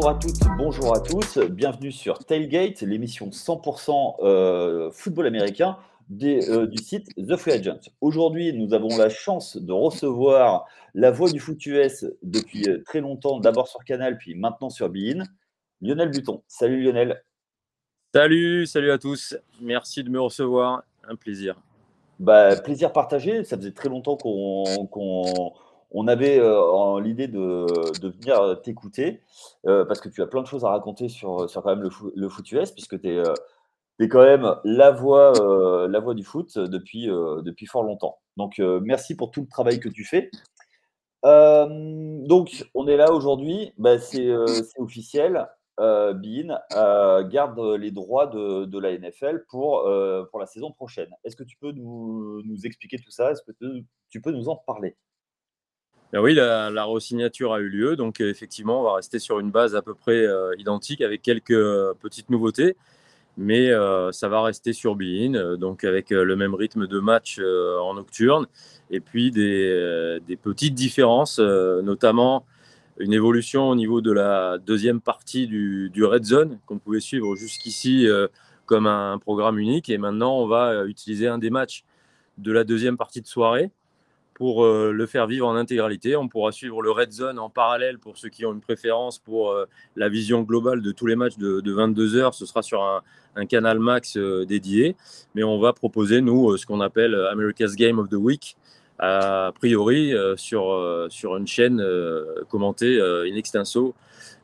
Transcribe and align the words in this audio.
Bonjour 0.00 0.16
à 0.16 0.18
toutes, 0.18 0.56
bonjour 0.56 0.96
à 0.96 1.00
tous, 1.00 1.38
bienvenue 1.50 1.92
sur 1.92 2.24
Tailgate, 2.24 2.80
l'émission 2.80 3.28
100% 3.28 4.14
euh, 4.22 4.90
football 4.92 5.26
américain 5.26 5.76
euh, 6.22 6.66
du 6.66 6.82
site 6.82 7.14
The 7.16 7.36
Free 7.36 7.52
Agent. 7.52 7.80
Aujourd'hui, 8.00 8.54
nous 8.54 8.72
avons 8.72 8.96
la 8.96 9.10
chance 9.10 9.58
de 9.58 9.72
recevoir 9.74 10.64
la 10.94 11.10
voix 11.10 11.30
du 11.30 11.38
foot 11.38 11.66
US 11.66 12.06
depuis 12.22 12.66
euh, 12.66 12.82
très 12.82 13.02
longtemps, 13.02 13.40
d'abord 13.40 13.68
sur 13.68 13.84
Canal, 13.84 14.16
puis 14.16 14.34
maintenant 14.34 14.70
sur 14.70 14.88
Bein, 14.88 15.24
Lionel 15.82 16.08
Buton. 16.08 16.42
Salut 16.48 16.82
Lionel. 16.82 17.22
Salut, 18.14 18.64
salut 18.64 18.92
à 18.92 18.96
tous. 18.96 19.36
Merci 19.60 20.02
de 20.02 20.08
me 20.08 20.18
recevoir. 20.18 20.82
Un 21.06 21.16
plaisir. 21.16 21.60
Bah, 22.18 22.56
plaisir 22.56 22.94
partagé. 22.94 23.44
Ça 23.44 23.58
faisait 23.58 23.72
très 23.72 23.90
longtemps 23.90 24.16
qu'on 24.16 25.52
on 25.92 26.06
avait 26.08 26.38
euh, 26.38 27.00
l'idée 27.00 27.28
de, 27.28 27.66
venir 28.00 28.60
t'écouter 28.62 29.22
euh, 29.66 29.84
parce 29.84 30.00
que 30.00 30.08
tu 30.08 30.22
as 30.22 30.26
plein 30.26 30.42
de 30.42 30.46
choses 30.46 30.64
à 30.64 30.70
raconter 30.70 31.08
sur, 31.08 31.46
quand 31.52 31.64
même 31.64 31.82
le, 31.82 32.28
foot 32.28 32.52
US 32.52 32.70
puisque 32.70 33.00
tu 33.00 33.08
es, 33.08 33.22
es, 33.98 34.08
quand 34.08 34.22
même 34.22 34.56
la 34.64 34.90
voix, 34.90 35.32
euh, 35.40 36.14
du 36.14 36.24
foot 36.24 36.58
depuis, 36.58 37.08
fort 37.66 37.82
longtemps. 37.82 38.18
Donc 38.36 38.58
merci 38.58 39.16
pour 39.16 39.30
tout 39.30 39.42
le 39.42 39.48
travail 39.48 39.80
que 39.80 39.88
tu 39.88 40.04
fais. 40.04 40.30
donc 41.22 42.64
on 42.74 42.86
est 42.86 42.96
là 42.96 43.12
aujourd'hui, 43.12 43.72
bah, 43.78 43.98
c'est 43.98 44.30
officiel. 44.78 45.46
Bean 45.78 46.58
garde 47.30 47.58
les 47.58 47.90
droits 47.90 48.26
de, 48.26 48.78
la 48.78 48.96
NFL 48.96 49.44
pour, 49.48 49.88
la 49.88 50.46
saison 50.46 50.70
prochaine. 50.70 51.10
Est-ce 51.24 51.36
que 51.36 51.44
tu 51.44 51.56
peux 51.56 51.72
nous 51.72 52.60
expliquer 52.64 52.98
tout 52.98 53.10
ça? 53.10 53.32
Est-ce 53.32 53.42
que 53.42 53.52
tu 54.08 54.20
peux 54.20 54.30
nous 54.30 54.48
en 54.48 54.56
parler? 54.56 54.96
Ben 56.12 56.20
oui, 56.20 56.34
la, 56.34 56.70
la 56.70 56.84
re-signature 56.84 57.52
a 57.52 57.60
eu 57.60 57.68
lieu. 57.68 57.94
Donc, 57.96 58.20
euh, 58.20 58.28
effectivement, 58.28 58.80
on 58.80 58.82
va 58.82 58.94
rester 58.94 59.20
sur 59.20 59.38
une 59.38 59.50
base 59.52 59.76
à 59.76 59.82
peu 59.82 59.94
près 59.94 60.26
euh, 60.26 60.52
identique 60.58 61.02
avec 61.02 61.22
quelques 61.22 61.52
euh, 61.52 61.94
petites 62.00 62.30
nouveautés. 62.30 62.76
Mais 63.36 63.70
ça 64.12 64.28
va 64.28 64.42
rester 64.42 64.74
sur 64.74 64.96
Bein, 64.96 65.56
donc 65.56 65.84
avec 65.84 66.10
le 66.10 66.36
même 66.36 66.54
rythme 66.54 66.86
de 66.86 66.98
match 66.98 67.40
en 67.40 67.94
nocturne. 67.94 68.46
Et 68.90 69.00
puis 69.00 69.30
des, 69.30 70.20
petites 70.42 70.74
différences, 70.74 71.38
notamment 71.38 72.44
une 72.98 73.14
évolution 73.14 73.70
au 73.70 73.74
niveau 73.76 74.02
de 74.02 74.12
la 74.12 74.58
deuxième 74.58 75.00
partie 75.00 75.46
du 75.46 76.04
Red 76.04 76.24
Zone 76.24 76.58
qu'on 76.66 76.78
pouvait 76.78 77.00
suivre 77.00 77.34
jusqu'ici 77.34 78.06
comme 78.66 78.86
un 78.86 79.16
programme 79.18 79.58
unique. 79.58 79.88
Et 79.88 79.96
maintenant, 79.96 80.36
on 80.36 80.46
va 80.46 80.84
utiliser 80.84 81.26
un 81.26 81.38
des 81.38 81.50
matchs 81.50 81.84
de 82.36 82.52
la 82.52 82.64
deuxième 82.64 82.98
partie 82.98 83.22
de 83.22 83.26
soirée 83.26 83.70
pour 84.40 84.64
euh, 84.64 84.90
le 84.90 85.04
faire 85.04 85.26
vivre 85.26 85.46
en 85.46 85.54
intégralité. 85.54 86.16
On 86.16 86.26
pourra 86.26 86.50
suivre 86.50 86.80
le 86.80 86.90
Red 86.90 87.12
Zone 87.12 87.38
en 87.38 87.50
parallèle 87.50 87.98
pour 87.98 88.16
ceux 88.16 88.30
qui 88.30 88.46
ont 88.46 88.54
une 88.54 88.62
préférence 88.62 89.18
pour 89.18 89.50
euh, 89.50 89.66
la 89.96 90.08
vision 90.08 90.40
globale 90.40 90.80
de 90.80 90.92
tous 90.92 91.04
les 91.04 91.14
matchs 91.14 91.36
de, 91.36 91.70
22 91.70 92.16
heures. 92.16 92.32
Ce 92.32 92.46
sera 92.46 92.62
sur 92.62 92.82
un, 92.82 93.44
canal 93.44 93.78
max 93.78 94.16
euh, 94.16 94.46
dédié. 94.46 94.96
Mais 95.34 95.42
on 95.42 95.60
va 95.60 95.74
proposer, 95.74 96.22
nous, 96.22 96.56
ce 96.56 96.64
qu'on 96.64 96.80
appelle 96.80 97.14
America's 97.30 97.76
Game 97.76 97.98
of 97.98 98.08
the 98.08 98.14
Week, 98.14 98.56
a 98.98 99.52
priori 99.56 100.14
sur, 100.36 101.06
sur 101.10 101.36
une 101.36 101.46
chaîne 101.46 101.84
commentée 102.48 102.98
in 102.98 103.36
extenso. 103.36 103.94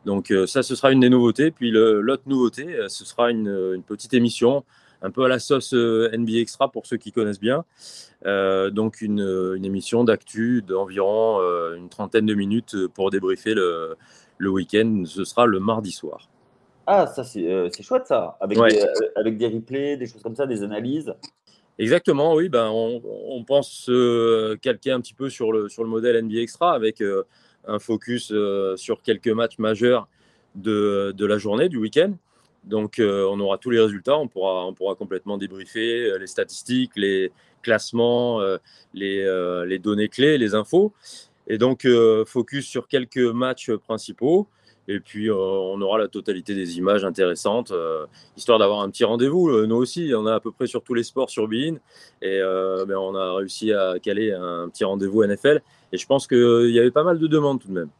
Donc 0.04 0.30
ça, 0.46 0.62
ce 0.62 0.74
sera 0.74 0.92
une 0.92 1.00
des 1.00 1.08
nouveautés. 1.08 1.50
Puis 1.50 1.70
l'autre 1.70 2.24
nouveauté, 2.26 2.76
ce 2.88 3.06
sera 3.06 3.30
une, 3.30 3.48
une 3.74 3.82
petite 3.82 4.12
émission 4.12 4.62
un 5.02 5.10
peu 5.10 5.24
à 5.24 5.28
la 5.28 5.38
sauce 5.38 5.74
euh, 5.74 6.10
NBA 6.12 6.38
Extra 6.38 6.70
pour 6.70 6.86
ceux 6.86 6.96
qui 6.96 7.12
connaissent 7.12 7.40
bien. 7.40 7.64
Euh, 8.24 8.70
donc 8.70 9.00
une, 9.00 9.54
une 9.56 9.64
émission 9.64 10.04
d'actu 10.04 10.62
d'environ 10.62 11.38
euh, 11.40 11.76
une 11.76 11.88
trentaine 11.88 12.26
de 12.26 12.34
minutes 12.34 12.76
pour 12.94 13.10
débriefer 13.10 13.54
le, 13.54 13.96
le 14.38 14.50
week-end. 14.50 15.04
Ce 15.06 15.24
sera 15.24 15.46
le 15.46 15.60
mardi 15.60 15.92
soir. 15.92 16.28
Ah, 16.86 17.06
ça 17.06 17.24
c'est 17.24 17.82
chouette 17.82 18.06
ça, 18.06 18.36
avec, 18.40 18.58
des, 18.58 18.86
avec 19.16 19.38
des 19.38 19.48
replays, 19.48 19.96
des 19.96 20.06
choses 20.06 20.22
comme 20.22 20.36
ça, 20.36 20.46
des 20.46 20.62
analyses. 20.62 21.12
Exactement, 21.78 22.34
oui. 22.34 22.48
Ben, 22.48 22.68
on, 22.72 23.02
on 23.04 23.44
pense 23.44 23.90
calquer 24.62 24.92
un 24.92 25.00
petit 25.00 25.12
peu 25.12 25.28
sur 25.28 25.52
le, 25.52 25.68
sur 25.68 25.82
le 25.82 25.90
modèle 25.90 26.24
NBA 26.24 26.40
Extra 26.40 26.74
avec 26.74 27.02
un 27.66 27.78
focus 27.80 28.32
sur 28.76 29.02
quelques 29.02 29.28
matchs 29.28 29.58
majeurs 29.58 30.08
de, 30.54 31.12
de 31.16 31.26
la 31.26 31.38
journée, 31.38 31.68
du 31.68 31.76
week-end. 31.76 32.12
Donc, 32.66 32.98
euh, 32.98 33.26
on 33.30 33.38
aura 33.40 33.58
tous 33.58 33.70
les 33.70 33.80
résultats, 33.80 34.18
on 34.18 34.26
pourra, 34.28 34.94
complètement 34.96 35.38
débriefer 35.38 36.10
euh, 36.10 36.18
les 36.18 36.26
statistiques, 36.26 36.92
les 36.96 37.32
classements, 37.62 38.40
euh, 38.40 38.58
les, 38.92 39.78
données 39.78 40.08
clés, 40.08 40.36
les 40.36 40.54
infos. 40.54 40.92
Et 41.46 41.58
donc, 41.58 41.86
focus 42.26 42.66
sur 42.66 42.88
quelques 42.88 43.18
matchs 43.18 43.70
principaux. 43.70 44.48
Et 44.88 45.00
puis, 45.00 45.30
on 45.30 45.80
aura 45.80 45.98
la 45.98 46.08
totalité 46.08 46.54
des 46.54 46.78
images 46.78 47.04
intéressantes, 47.04 47.72
histoire 48.36 48.58
d'avoir 48.58 48.80
un 48.80 48.90
petit 48.90 49.04
rendez-vous. 49.04 49.66
nous 49.66 49.76
aussi, 49.76 50.12
on 50.16 50.26
a 50.26 50.34
à 50.34 50.40
peu 50.40 50.50
près 50.50 50.66
sur 50.66 50.82
tous 50.82 50.94
les 50.94 51.04
sports 51.04 51.30
sur 51.30 51.46
Bein. 51.46 51.76
Et 52.20 52.40
ben, 52.40 52.96
on 52.96 53.14
a 53.14 53.34
réussi 53.34 53.72
à 53.72 53.94
caler 54.00 54.32
un 54.32 54.68
petit 54.68 54.84
rendez-vous 54.84 55.24
NFL. 55.24 55.62
Et 55.92 55.98
je 55.98 56.06
pense 56.06 56.26
qu'il 56.26 56.70
y 56.70 56.80
avait 56.80 56.90
pas 56.90 57.04
mal 57.04 57.20
de 57.20 57.26
demandes 57.28 57.60
tout 57.60 57.68
de 57.68 57.74
même. 57.74 57.90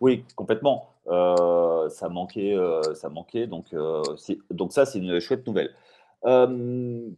Oui, 0.00 0.24
complètement. 0.36 0.88
Euh, 1.08 1.88
ça 1.88 2.08
manquait, 2.08 2.54
euh, 2.54 2.94
ça 2.94 3.08
manquait. 3.08 3.46
Donc, 3.46 3.72
euh, 3.72 4.02
donc 4.50 4.72
ça, 4.72 4.84
c'est 4.84 4.98
une 4.98 5.20
chouette 5.20 5.46
nouvelle. 5.46 5.74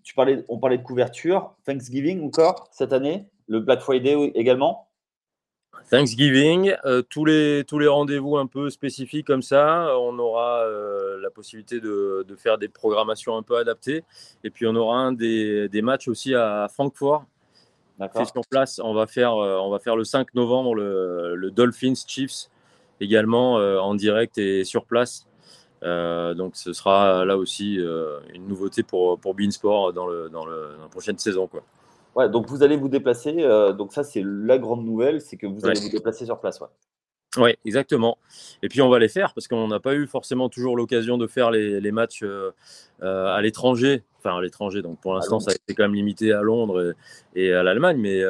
tu 0.02 0.14
parlais, 0.14 0.44
on 0.48 0.58
parlait 0.58 0.78
de 0.78 0.82
couverture. 0.82 1.54
Thanksgiving 1.64 2.24
encore 2.24 2.68
cette 2.70 2.92
année, 2.92 3.26
le 3.48 3.60
Black 3.60 3.80
Friday 3.80 4.14
également? 4.34 4.86
Thanksgiving, 5.90 6.74
tous 7.08 7.24
les, 7.24 7.64
tous 7.66 7.78
les 7.78 7.88
rendez-vous 7.88 8.36
un 8.36 8.46
peu 8.46 8.70
spécifiques 8.70 9.26
comme 9.26 9.42
ça, 9.42 9.96
on 9.98 10.18
aura 10.18 10.64
la 11.20 11.30
possibilité 11.30 11.80
de, 11.80 12.24
de, 12.28 12.36
faire 12.36 12.58
des 12.58 12.68
programmations 12.68 13.36
un 13.36 13.42
peu 13.42 13.56
adaptées. 13.56 14.04
Et 14.44 14.50
puis 14.50 14.66
on 14.66 14.76
aura 14.76 14.98
un 14.98 15.12
des, 15.12 15.68
des 15.68 15.82
matchs 15.82 16.06
aussi 16.06 16.34
à 16.34 16.68
Francfort. 16.72 17.24
Fait 17.98 18.24
sur 18.24 18.46
place, 18.48 18.80
on 18.82 18.94
va, 18.94 19.06
faire, 19.06 19.34
on 19.34 19.70
va 19.70 19.78
faire 19.78 19.96
le 19.96 20.04
5 20.04 20.34
novembre 20.34 20.74
le, 20.74 21.34
le 21.34 21.50
Dolphins 21.50 21.94
Chiefs 22.06 22.48
également 23.00 23.58
euh, 23.58 23.78
en 23.78 23.94
direct 23.94 24.38
et 24.38 24.64
sur 24.64 24.84
place. 24.84 25.26
Euh, 25.82 26.34
donc 26.34 26.56
ce 26.56 26.74
sera 26.74 27.24
là 27.24 27.38
aussi 27.38 27.78
euh, 27.78 28.20
une 28.34 28.46
nouveauté 28.46 28.82
pour, 28.82 29.18
pour 29.18 29.34
Beansport 29.34 29.94
dans, 29.94 30.06
le, 30.06 30.28
dans, 30.28 30.44
le, 30.44 30.76
la 30.80 30.88
prochaine 30.88 31.18
saison. 31.18 31.46
Quoi. 31.46 31.62
Ouais, 32.14 32.28
donc 32.28 32.48
vous 32.48 32.62
allez 32.62 32.76
vous 32.76 32.88
déplacer. 32.88 33.32
donc 33.76 33.92
ça, 33.92 34.04
c'est 34.04 34.22
la 34.24 34.58
grande 34.58 34.84
nouvelle, 34.84 35.20
c'est 35.20 35.36
que 35.36 35.46
vous 35.46 35.64
allez 35.64 35.80
vous 35.80 35.88
déplacer 35.90 36.26
sur 36.26 36.38
place. 36.38 36.60
Ouais. 36.60 36.68
Oui, 37.36 37.50
exactement. 37.64 38.18
Et 38.60 38.68
puis 38.68 38.82
on 38.82 38.88
va 38.88 38.98
les 38.98 39.08
faire 39.08 39.32
parce 39.32 39.46
qu'on 39.46 39.68
n'a 39.68 39.78
pas 39.78 39.94
eu 39.94 40.08
forcément 40.08 40.48
toujours 40.48 40.76
l'occasion 40.76 41.16
de 41.16 41.28
faire 41.28 41.52
les, 41.52 41.80
les 41.80 41.92
matchs 41.92 42.24
à 43.00 43.40
l'étranger. 43.40 44.02
Enfin, 44.18 44.36
à 44.36 44.42
l'étranger, 44.42 44.82
donc 44.82 45.00
pour 45.00 45.14
l'instant, 45.14 45.40
ça 45.40 45.52
a 45.52 45.54
été 45.54 45.74
quand 45.74 45.84
même 45.84 45.94
limité 45.94 46.32
à 46.32 46.42
Londres 46.42 46.94
et, 47.36 47.54
à 47.54 47.62
l'Allemagne. 47.62 47.98
Mais 47.98 48.22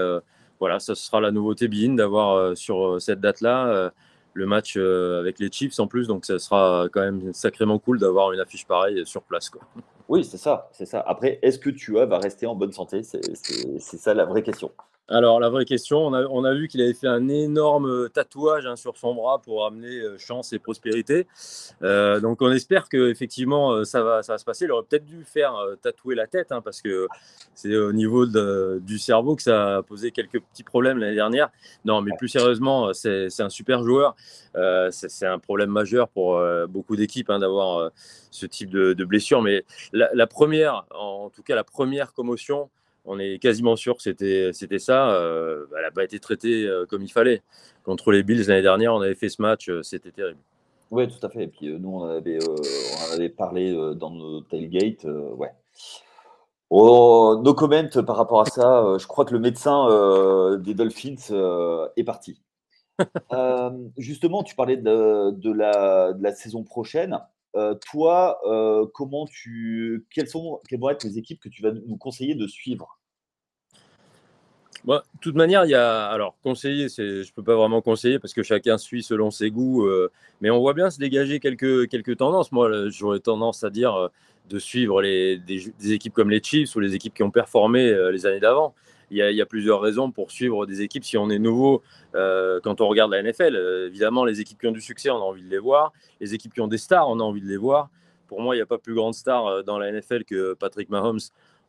voilà, 0.61 0.79
ça 0.79 0.95
sera 0.95 1.23
la 1.23 1.31
nouveauté 1.31 1.67
BIN 1.67 1.95
d'avoir 1.95 2.55
sur 2.55 3.01
cette 3.01 3.21
date-là 3.21 3.91
le 4.35 4.47
match 4.47 4.75
euh, 4.77 5.21
avec 5.21 5.39
les 5.39 5.51
Chiefs 5.51 5.79
en 5.81 5.87
plus, 5.87 6.07
donc 6.07 6.25
ça 6.25 6.39
sera 6.39 6.89
quand 6.93 7.01
même 7.01 7.33
sacrément 7.33 7.79
cool 7.79 7.99
d'avoir 7.99 8.33
une 8.33 8.41
affiche 8.41 8.67
pareille 8.67 9.05
sur 9.07 9.23
place. 9.23 9.51
Quoi. 9.51 9.63
Oui, 10.09 10.25
c'est 10.25 10.39
ça, 10.39 10.69
c'est 10.73 10.87
ça. 10.87 11.01
Après, 11.07 11.39
est-ce 11.43 11.59
que 11.59 11.71
tu 11.71 11.93
va 11.93 12.19
rester 12.19 12.47
en 12.47 12.55
bonne 12.55 12.73
santé? 12.73 13.03
C'est 13.03 13.79
ça 13.79 14.15
la 14.15 14.25
vraie 14.25 14.43
question. 14.43 14.73
Alors, 15.13 15.41
la 15.41 15.49
vraie 15.49 15.65
question, 15.65 16.07
on 16.07 16.45
a, 16.45 16.55
vu 16.55 16.69
qu'il 16.69 16.81
avait 16.81 16.95
fait 16.95 17.09
un 17.09 17.29
énorme 17.29 18.09
tatouage 18.11 18.65
hein, 18.65 18.77
sur 18.77 18.97
son 18.97 19.13
bras 19.13 19.41
pour 19.41 19.67
amener 19.67 19.99
euh, 19.99 20.17
chance 20.19 20.53
et 20.53 20.61
prospérité. 20.61 21.27
Euh, 21.83 22.21
donc, 22.21 22.41
on 22.43 22.53
espère 22.53 22.89
que 22.89 23.11
effectivement 23.11 23.73
euh, 23.73 23.85
ça 23.85 24.05
va, 24.05 24.23
ça 24.23 24.35
va 24.35 24.39
se 24.39 24.45
passer. 24.45 24.67
Il 24.67 24.71
aurait 24.71 24.85
peut-être 24.89 25.05
dû 25.05 25.25
faire 25.25 25.57
tatouer 25.83 26.15
la 26.15 26.29
tête, 26.29 26.53
hein, 26.53 26.61
parce 26.63 26.81
que 26.81 27.09
c'est 27.55 27.77
au 27.77 27.93
niveau 27.93 28.25
du 28.25 28.99
cerveau 29.01 29.35
que 29.35 29.43
ça 29.43 29.79
a 29.79 29.83
posé 29.83 30.13
quelques 30.13 30.41
petits 30.41 30.63
problèmes 30.63 30.99
l'année 30.99 31.17
dernière. 31.17 31.51
Non, 31.85 32.03
mais 32.03 32.13
plus 32.17 32.29
sérieusement, 32.29 32.93
c'est 32.93 33.41
un 33.41 33.51
super 33.51 33.83
joueur. 33.83 34.15
c'est 34.91 35.27
un 35.27 35.41
problème 35.41 35.71
majeur 35.71 36.09
pour 36.09 36.41
beaucoup 36.69 36.95
d'équipes 36.95 37.31
hein, 37.31 37.41
d'avoir 37.41 37.91
ce 38.31 38.47
type 38.47 38.71
de, 38.71 39.05
blessure. 39.05 39.43
Mais 39.43 39.65
la, 39.93 40.27
première, 40.29 40.85
en 40.91 41.31
tout 41.31 41.43
cas 41.43 41.57
la 41.57 41.65
première 41.65 42.13
commotion, 42.13 42.71
on 43.11 43.19
est 43.19 43.41
quasiment 43.41 43.75
sûr 43.75 43.97
que 43.97 44.03
c'était, 44.03 44.53
c'était 44.53 44.79
ça. 44.79 45.11
Euh, 45.11 45.67
elle 45.77 45.83
n'a 45.83 45.91
pas 45.91 46.05
été 46.05 46.21
traitée 46.21 46.65
euh, 46.65 46.87
comme 46.87 47.03
il 47.03 47.11
fallait. 47.11 47.43
Contre 47.83 48.13
les 48.13 48.23
Bills 48.23 48.45
l'année 48.47 48.63
dernière, 48.63 48.95
on 48.95 49.01
avait 49.01 49.17
fait 49.17 49.29
ce 49.29 49.43
match, 49.43 49.69
euh, 49.69 49.83
c'était 49.83 50.13
terrible. 50.13 50.39
Oui, 50.93 51.09
tout 51.09 51.27
à 51.27 51.29
fait. 51.29 51.45
Et 51.45 51.49
puis 51.49 51.77
nous, 51.79 51.91
on 51.91 52.05
avait, 52.05 52.39
on 52.47 53.15
avait 53.15 53.29
parlé 53.29 53.73
dans 53.97 54.11
nos 54.11 54.43
tailgates. 54.43 55.05
ouais. 55.05 55.51
Oh, 56.73 57.41
nos 57.43 57.53
comments 57.53 58.03
par 58.07 58.17
rapport 58.17 58.43
à 58.43 58.45
ça, 58.45 58.97
je 58.97 59.07
crois 59.09 59.25
que 59.25 59.33
le 59.33 59.41
médecin 59.41 60.57
des 60.59 60.75
Dolphins 60.75 61.91
est 61.97 62.05
parti. 62.05 62.41
justement, 63.99 64.45
tu 64.45 64.55
parlais 64.55 64.77
de, 64.77 65.31
de, 65.31 65.53
la, 65.53 66.13
de, 66.13 66.23
la, 66.23 66.33
saison 66.33 66.63
prochaine. 66.63 67.19
toi, 67.91 68.41
comment 68.95 69.27
tu, 69.27 70.07
quelles, 70.13 70.29
sont, 70.29 70.61
quelles 70.69 70.81
vont 70.81 70.91
être 70.91 71.05
les 71.05 71.19
équipes 71.19 71.41
que 71.41 71.49
tu 71.49 71.63
vas 71.63 71.73
nous 71.73 71.97
conseiller 71.97 72.35
de 72.35 72.47
suivre? 72.47 73.00
De 74.87 75.01
toute 75.21 75.35
manière, 75.35 75.65
il 75.65 75.71
y 75.71 75.75
a. 75.75 76.07
Alors, 76.07 76.37
conseiller, 76.43 76.89
je 76.89 77.21
ne 77.21 77.35
peux 77.35 77.43
pas 77.43 77.55
vraiment 77.55 77.83
conseiller 77.83 78.19
parce 78.19 78.33
que 78.33 78.43
chacun 78.43 78.79
suit 78.79 79.03
selon 79.03 79.31
ses 79.31 79.51
goûts. 79.51 79.85
Euh, 79.87 80.11
mais 80.41 80.51
on 80.51 80.59
voit 80.59 80.75
bien 80.75 80.91
se 80.91 80.99
dégager 80.99 81.39
quelques, 81.39 81.89
quelques 81.89 82.17
tendances. 82.17 82.51
Moi, 82.53 82.89
j'aurais 82.89 83.21
tendance 83.21 83.63
à 83.63 83.71
dire 83.71 83.95
euh, 83.95 84.09
de 84.49 84.59
suivre 84.59 85.03
des, 85.03 85.73
équipes 85.93 86.15
comme 86.15 86.31
les 86.31 86.43
Chiefs 86.43 86.75
ou 86.77 86.81
les 86.81 86.95
équipes 86.95 87.15
qui 87.15 87.23
ont 87.23 87.31
performé 87.31 87.89
euh, 87.89 88.11
les 88.11 88.27
années 88.27 88.41
d'avant. 88.41 88.75
Il 89.11 89.17
y, 89.17 89.35
y, 89.35 89.43
a, 89.43 89.47
plusieurs 89.47 89.81
raisons 89.81 90.13
pour 90.13 90.31
suivre 90.31 90.67
des 90.67 90.83
équipes 90.83 91.05
si 91.05 91.19
on 91.19 91.31
est 91.31 91.41
nouveau 91.41 91.83
quand 92.13 92.81
on 92.81 92.87
regarde 92.87 93.11
la 93.11 93.21
NFL. 93.25 93.57
évidemment, 93.89 94.25
les 94.25 94.41
équipes 94.41 94.61
qui 94.61 94.69
ont 94.69 94.73
du 94.73 94.81
succès, 94.81 95.11
on 95.11 95.17
a 95.17 95.19
envie 95.19 95.43
de 95.43 95.51
les 95.51 95.59
voir. 95.59 95.93
Les 96.21 96.33
équipes 96.33 96.55
qui 96.55 96.61
ont 96.61 96.69
des 96.69 96.79
stars, 96.79 97.09
on 97.09 97.19
a 97.19 97.23
envie 97.25 97.41
de 97.41 97.49
les 97.49 97.57
voir. 97.57 97.91
Pour 98.29 98.41
moi, 98.41 98.55
il 98.55 98.59
n'y 98.59 98.63
a 98.63 98.67
pas 98.67 98.79
plus 98.79 98.95
grande 98.95 99.15
star 99.15 99.65
dans 99.65 99.79
la 99.79 99.91
NFL 99.91 100.23
que 100.23 100.55
Patrick 100.55 100.91
Mahomes 100.91 101.19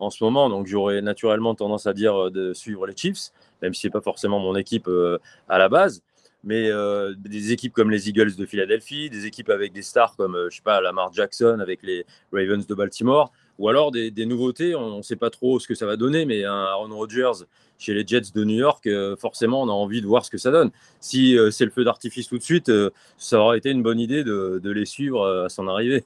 en 0.02 0.10
ce 0.10 0.24
moment. 0.24 0.50
Donc 0.50 0.68
j'aurais 0.68 1.02
naturellement 1.02 1.56
tendance 1.56 1.88
à 1.88 1.94
dire 1.94 2.28
euh, 2.28 2.32
de 2.32 2.54
suivre 2.54 2.86
les 2.86 2.96
Chiefs, 2.96 3.32
même 3.62 3.74
si 3.74 3.82
ce 3.82 3.88
n'est 3.88 3.92
pas 3.92 4.02
forcément 4.02 4.40
mon 4.40 4.56
équipe 4.56 4.88
euh, 4.88 5.20
à 5.48 5.58
la 5.58 5.70
base. 5.70 6.02
Mais 6.44 6.72
euh, 6.72 7.14
des 7.16 7.52
équipes 7.52 7.72
comme 7.72 7.92
les 7.92 8.10
Eagles 8.10 8.36
de 8.36 8.46
Philadelphie, 8.48 9.12
des 9.12 9.28
équipes 9.28 9.50
avec 9.50 9.74
des 9.74 9.84
stars 9.84 10.16
comme, 10.16 10.36
je 10.50 10.56
sais 10.56 10.64
pas, 10.64 10.82
Lamar 10.82 11.14
Jackson 11.14 11.60
avec 11.62 11.84
les 11.84 12.04
Ravens 12.34 12.66
de 12.66 12.74
Baltimore, 12.74 13.32
ou 13.60 13.70
alors 13.70 13.92
des, 13.92 14.26
nouveautés, 14.26 14.74
on 14.74 14.98
ne 14.98 15.02
sait 15.04 15.16
pas 15.16 15.30
trop 15.30 15.60
ce 15.60 15.68
que 15.68 15.76
ça 15.76 15.86
va 15.86 15.98
donner, 15.98 16.26
mais 16.26 16.44
un 16.44 16.64
Aaron 16.64 16.96
Rodgers 16.96 17.46
chez 17.78 17.94
les 17.94 18.08
Jets 18.08 18.32
de 18.34 18.44
New 18.44 18.56
York, 18.56 18.90
forcément, 19.20 19.62
on 19.62 19.70
a 19.70 19.72
envie 19.72 20.02
de 20.02 20.08
voir 20.08 20.26
ce 20.26 20.32
que 20.32 20.40
ça 20.40 20.50
donne. 20.50 20.72
Si 21.00 21.38
c'est 21.52 21.66
le 21.66 21.72
feu 21.72 21.84
d'artifice 21.84 22.28
tout 22.28 22.40
de 22.40 22.44
suite, 22.44 22.72
ça 23.18 23.40
aurait 23.40 23.60
été 23.60 23.70
une 23.70 23.84
bonne 23.84 24.00
idée 24.00 24.24
de, 24.24 24.60
de 24.64 24.72
les 24.72 24.86
suivre 24.86 25.28
à 25.46 25.50
son 25.50 25.68
arrivée. 25.68 26.06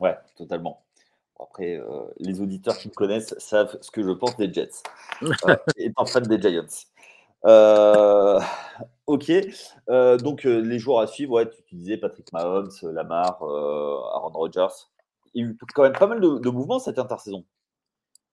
Ouais, 0.00 0.16
totalement. 0.38 0.85
Après, 1.38 1.76
euh, 1.76 2.04
les 2.18 2.40
auditeurs 2.40 2.78
qui 2.78 2.88
me 2.88 2.94
connaissent 2.94 3.34
savent 3.38 3.76
ce 3.80 3.90
que 3.90 4.02
je 4.02 4.10
pense 4.10 4.36
des 4.36 4.52
Jets, 4.52 4.82
euh, 5.22 5.56
étant 5.76 6.06
fan 6.06 6.22
des 6.22 6.40
Giants. 6.40 6.86
Euh, 7.44 8.40
ok, 9.06 9.30
donc 10.22 10.44
les 10.44 10.78
joueurs 10.78 11.00
à 11.00 11.06
suivre, 11.06 11.32
ouais, 11.32 11.48
tu, 11.48 11.74
disais 11.74 11.98
Patrick 11.98 12.32
Mahomes, 12.32 12.70
Lamar, 12.82 13.42
Aaron 13.42 14.30
Rodgers. 14.30 14.74
Il 15.34 15.44
y 15.44 15.46
a 15.46 15.50
eu 15.50 15.58
quand 15.74 15.82
même 15.82 15.92
pas 15.92 16.06
mal 16.06 16.20
de, 16.20 16.50
mouvements 16.50 16.78
cette 16.78 16.98
intersaison. 16.98 17.44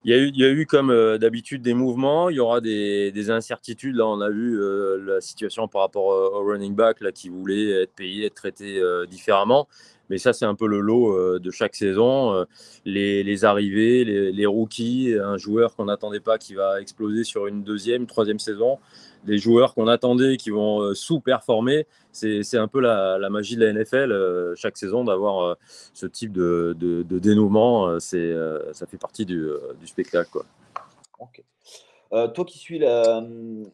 Il 0.06 0.12
y, 0.12 0.14
a 0.14 0.18
eu, 0.18 0.28
il 0.30 0.38
y 0.38 0.46
a 0.46 0.50
eu, 0.50 0.66
comme 0.66 1.18
d'habitude, 1.18 1.62
des 1.62 1.74
mouvements. 1.74 2.30
Il 2.30 2.38
y 2.38 2.40
aura 2.40 2.60
des, 2.60 3.30
incertitudes. 3.30 3.96
Là, 3.96 4.08
on 4.08 4.20
a 4.22 4.30
vu 4.30 4.60
la 5.06 5.22
situation 5.22 5.68
par 5.68 5.82
rapport 5.82 6.06
au 6.06 6.44
running 6.44 6.74
back 6.74 7.02
là, 7.02 7.12
qui 7.12 7.30
voulait 7.30 7.84
être 7.84 7.94
payé, 7.94 8.26
être 8.26 8.36
traité 8.36 8.82
différemment. 9.10 9.68
Mais 10.10 10.18
ça, 10.18 10.34
c'est 10.34 10.46
un 10.46 10.56
peu 10.56 10.68
le 10.68 10.80
lot 10.80 11.16
euh, 11.18 11.40
de 11.40 11.52
chaque 11.52 11.76
saison. 11.76 12.34
Euh, 12.34 12.46
les, 12.86 13.46
arrivées, 13.46 14.04
les, 14.04 14.46
rookies, 14.46 15.16
un 15.22 15.38
joueur 15.38 15.76
qu'on 15.76 15.86
n'attendait 15.86 16.20
pas 16.20 16.38
qui 16.38 16.54
va 16.54 16.82
exploser 16.82 17.24
sur 17.24 17.48
une 17.48 17.64
deuxième, 17.64 18.06
troisième 18.06 18.40
saison, 18.40 18.80
des 19.24 19.38
joueurs 19.38 19.74
qu'on 19.74 19.88
attendait 19.88 20.38
qui 20.38 20.50
vont 20.50 20.82
euh, 20.82 20.94
sous-performer. 20.94 21.88
C'est 22.12 22.58
un 22.58 22.68
peu 22.68 22.80
la, 22.80 23.18
magie 23.30 23.56
de 23.56 23.66
la 23.66 23.74
NFL 23.74 24.54
chaque 24.56 24.78
saison 24.78 25.04
d'avoir 25.04 25.58
ce 25.94 26.06
type 26.06 26.32
de, 26.32 26.76
dénouement. 27.10 28.00
C'est 28.00 28.36
ça 28.74 28.86
fait 28.86 29.00
partie 29.00 29.26
du, 29.26 29.50
spectacle. 29.86 30.30
Quoi. 30.30 32.28
toi 32.28 32.46
qui 32.46 32.60
suis 32.60 32.78
la, 32.78 33.22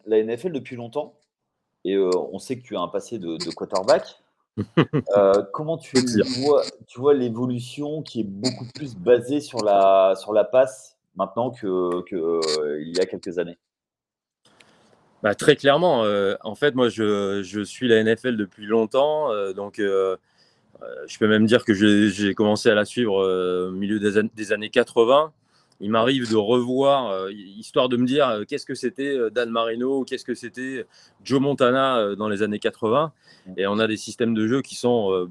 NFL 0.08 0.54
depuis 0.54 0.78
longtemps, 0.78 1.20
et 1.84 1.98
on 1.98 2.40
sait 2.40 2.58
que 2.58 2.64
tu 2.64 2.78
as 2.78 2.80
un 2.80 2.88
passé 2.88 3.20
de 3.20 3.52
quarterback, 3.54 4.22
euh, 5.17 5.44
comment 5.53 5.77
tu 5.77 5.97
vois, 6.39 6.63
tu 6.88 7.00
vois 7.00 7.13
l'évolution 7.13 8.01
qui 8.01 8.21
est 8.21 8.27
beaucoup 8.27 8.65
plus 8.73 8.95
basée 8.95 9.39
sur 9.39 9.63
la, 9.63 10.15
sur 10.15 10.33
la 10.33 10.44
passe 10.44 10.97
maintenant 11.15 11.51
qu'il 11.51 11.69
que, 11.69 12.15
euh, 12.15 12.81
il 12.81 12.95
y 12.95 13.01
a 13.01 13.06
quelques 13.06 13.39
années? 13.39 13.57
Bah, 15.21 15.35
Très 15.35 15.56
clairement. 15.56 16.03
Euh, 16.03 16.35
en 16.41 16.56
fait, 16.56 16.75
moi, 16.75 16.89
je, 16.89 17.41
je, 17.44 17.61
suis 17.61 17.88
la 17.88 18.03
NFL 18.03 18.38
depuis 18.38 18.65
longtemps. 18.65 19.29
donc, 19.53 19.75
je 19.77 20.17
peux 21.19 21.27
même 21.27 21.45
dire 21.45 21.65
que 21.65 21.73
j'ai 21.73 22.33
commencé 22.33 22.69
à 22.69 22.75
la 22.75 22.85
suivre 22.85 23.67
au 23.67 23.71
milieu 23.71 24.00
des, 24.00 24.21
des 24.33 24.53
années 24.53 24.69
80 24.69 25.33
il 25.80 25.90
m'arrive 25.92 26.30
de 26.30 26.36
revoir, 26.36 27.10
euh, 27.12 27.31
histoire 27.31 27.90
de 27.90 27.98
me 27.98 28.06
dire 28.06 28.28
euh, 28.28 28.44
qu'est-ce 28.46 28.66
que 28.66 28.76
c'était 28.76 29.16
euh, 29.16 29.30
Dan 29.30 29.50
Marino, 29.50 30.04
qu'est-ce 30.04 30.26
que 30.26 30.34
c'était 30.34 30.86
Joe 31.24 31.40
Montana 31.40 32.16
dans 32.16 32.28
les 32.28 32.44
années 32.44 32.60
80. 32.60 33.14
Et 33.58 33.66
on 33.68 33.80
a 33.80 33.88
des 33.88 33.98
systèmes 33.98 34.34
de 34.34 34.48
jeu 34.48 34.62
qui 34.62 34.76
sont 34.76 35.30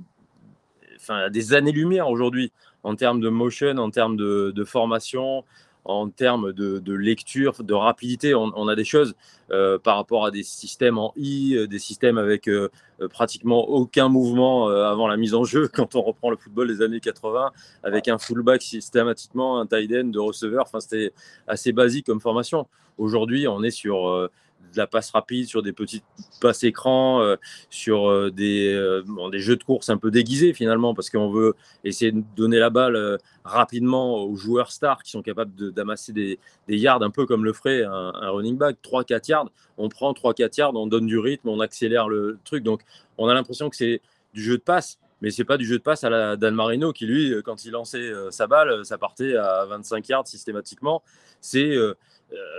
enfin, 0.96 1.30
des 1.30 1.54
années-lumière 1.54 2.08
aujourd'hui 2.08 2.52
en 2.82 2.96
termes 2.96 3.20
de 3.20 3.28
motion, 3.28 3.76
en 3.76 3.90
termes 3.90 4.16
de, 4.16 4.52
de 4.54 4.64
formation, 4.64 5.44
en 5.84 6.08
termes 6.10 6.52
de, 6.52 6.92
lecture, 6.92 7.62
de 7.62 7.74
rapidité. 7.74 8.34
On, 8.34 8.68
a 8.68 8.74
des 8.74 8.84
choses 8.84 9.14
euh, 9.50 9.78
par 9.78 9.96
rapport 9.96 10.26
à 10.26 10.30
des 10.30 10.42
systèmes 10.42 10.98
en 10.98 11.12
I, 11.16 11.56
euh, 11.56 11.66
des 11.66 11.78
systèmes 11.78 12.18
avec 12.18 12.48
euh, 12.48 12.68
pratiquement 13.10 13.68
aucun 13.68 14.08
mouvement 14.08 14.68
avant 14.68 15.08
la 15.08 15.16
mise 15.16 15.34
en 15.34 15.44
jeu. 15.44 15.68
Quand 15.72 15.94
on 15.94 16.02
reprend 16.02 16.30
le 16.30 16.36
football 16.36 16.68
des 16.68 16.82
années 16.82 17.00
80, 17.00 17.52
avec 17.82 18.08
un 18.08 18.18
fullback 18.18 18.62
systématiquement, 18.62 19.60
un 19.60 19.66
tight 19.66 19.90
end 19.92 20.08
de 20.08 20.18
receveur, 20.18 20.64
enfin, 20.66 20.80
c'était 20.80 21.12
assez 21.46 21.72
basique 21.72 22.06
comme 22.06 22.20
formation. 22.20 22.66
Aujourd'hui, 22.98 23.46
on 23.46 23.62
est 23.62 23.70
sur 23.70 24.28
de 24.72 24.76
la 24.76 24.86
passe 24.86 25.10
rapide, 25.10 25.46
sur 25.46 25.62
des 25.62 25.72
petites 25.72 26.04
passes 26.40 26.62
écran, 26.62 27.22
euh, 27.22 27.36
sur 27.70 28.08
euh, 28.08 28.30
des, 28.30 28.72
euh, 28.72 29.02
des, 29.30 29.38
jeux 29.38 29.56
de 29.56 29.64
course 29.64 29.88
un 29.88 29.96
peu 29.96 30.10
déguisés 30.10 30.52
finalement, 30.52 30.94
parce 30.94 31.10
qu'on 31.10 31.30
veut 31.30 31.54
essayer 31.84 32.12
de 32.12 32.22
donner 32.36 32.58
la 32.58 32.70
balle 32.70 33.18
rapidement 33.44 34.22
aux 34.24 34.36
joueurs 34.36 34.70
stars 34.70 35.02
qui 35.02 35.10
sont 35.10 35.22
capables 35.22 35.72
d'amasser 35.72 36.12
des, 36.12 36.38
des, 36.66 36.76
yards, 36.76 37.02
un 37.02 37.10
peu 37.10 37.26
comme 37.26 37.44
le 37.44 37.52
ferait 37.52 37.82
un, 37.82 38.30
running 38.30 38.56
back, 38.56 38.76
3-4 38.82 39.30
yards, 39.30 39.50
on 39.76 39.88
prend 39.88 40.12
3-4 40.12 40.58
yards, 40.58 40.74
on 40.74 40.86
donne 40.86 41.06
du 41.06 41.18
rythme, 41.18 41.48
on 41.48 41.60
accélère 41.60 42.08
le 42.08 42.38
truc. 42.44 42.62
Donc 42.62 42.82
on 43.16 43.28
a 43.28 43.34
l'impression 43.34 43.70
que 43.70 43.76
c'est 43.76 44.00
du 44.34 44.42
jeu 44.42 44.58
de 44.58 44.62
passe. 44.62 44.98
Mais 45.20 45.32
c'est 45.32 45.44
pas 45.44 45.56
du 45.56 45.64
jeu 45.64 45.78
de 45.78 45.82
passe 45.82 46.04
à 46.04 46.10
la 46.10 46.36
Dan 46.36 46.54
Marino 46.54 46.92
qui, 46.92 47.04
lui, 47.04 47.34
quand 47.44 47.64
il 47.64 47.72
lançait 47.72 48.12
sa 48.30 48.46
balle, 48.46 48.84
ça 48.84 48.98
partait 48.98 49.34
à 49.34 49.64
25 49.64 50.08
yards 50.08 50.28
systématiquement. 50.28 51.02
C'est 51.40 51.76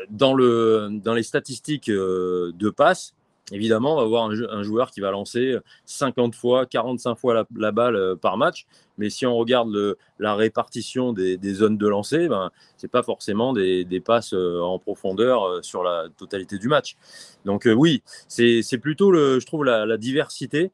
dans, 0.10 0.34
le, 0.34 0.90
dans 0.92 1.14
les 1.14 1.24
statistiques 1.24 1.90
euh, 1.90 2.52
de 2.56 2.70
passe, 2.70 3.14
évidemment, 3.52 3.94
on 3.94 3.98
va 3.98 4.04
avoir 4.04 4.26
un, 4.26 4.64
joueur 4.64 4.92
qui 4.92 5.00
va 5.00 5.12
lancer 5.12 5.58
50 5.86 6.36
fois, 6.36 6.66
45 6.66 7.16
fois 7.16 7.46
la, 7.56 7.72
balle 7.72 7.96
euh, 7.96 8.16
par 8.16 8.38
match. 8.38 8.68
Mais 8.98 9.10
si 9.10 9.26
on 9.26 9.36
regarde 9.36 9.96
la 10.20 10.36
répartition 10.36 11.14
des, 11.14 11.40
zones 11.54 11.78
de 11.78 11.88
lancer, 11.88 12.28
ben, 12.28 12.52
ce 12.78 12.86
n'est 12.86 12.90
pas 12.90 13.04
forcément 13.04 13.54
des, 13.54 14.04
passes 14.06 14.34
en 14.34 14.78
profondeur 14.78 15.64
sur 15.64 15.84
la 15.84 16.08
totalité 16.18 16.58
du 16.58 16.68
match. 16.68 16.98
Donc 17.46 17.66
oui, 17.74 18.04
c'est 18.28 18.78
plutôt, 18.78 19.10
le, 19.10 19.40
je 19.40 19.46
trouve, 19.46 19.64
la 19.64 19.98
diversité 19.98 20.72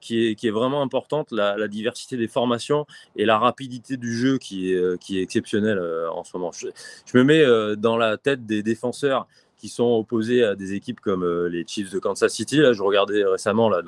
qui 0.00 0.36
est, 0.42 0.50
vraiment 0.50 0.82
importante, 0.82 1.32
la, 1.32 1.68
diversité 1.68 2.16
des 2.16 2.28
formations 2.28 2.86
et 3.16 3.24
la 3.24 3.38
rapidité 3.38 3.96
du 3.96 4.14
jeu 4.14 4.38
qui 4.38 4.72
est, 4.72 4.76
euh, 4.76 4.96
qui 4.96 5.18
exceptionnelle 5.18 5.78
euh, 5.78 6.10
en 6.10 6.24
ce 6.24 6.36
moment. 6.36 6.52
Je, 6.52 6.68
me 7.14 7.24
mets 7.24 7.42
euh, 7.42 7.76
dans 7.76 7.96
la 7.96 8.16
tête 8.16 8.46
des 8.46 8.62
défenseurs 8.62 9.26
qui 9.56 9.68
sont 9.68 9.86
opposés 9.86 10.44
à 10.44 10.54
des 10.54 10.74
équipes 10.74 11.00
comme 11.00 11.26
les 11.48 11.64
Chiefs 11.66 11.90
de 11.90 11.98
Kansas 11.98 12.32
City. 12.32 12.58
Là, 12.58 12.72
je 12.72 12.80
regardais 12.80 13.24
récemment 13.24 13.68
là, 13.68 13.82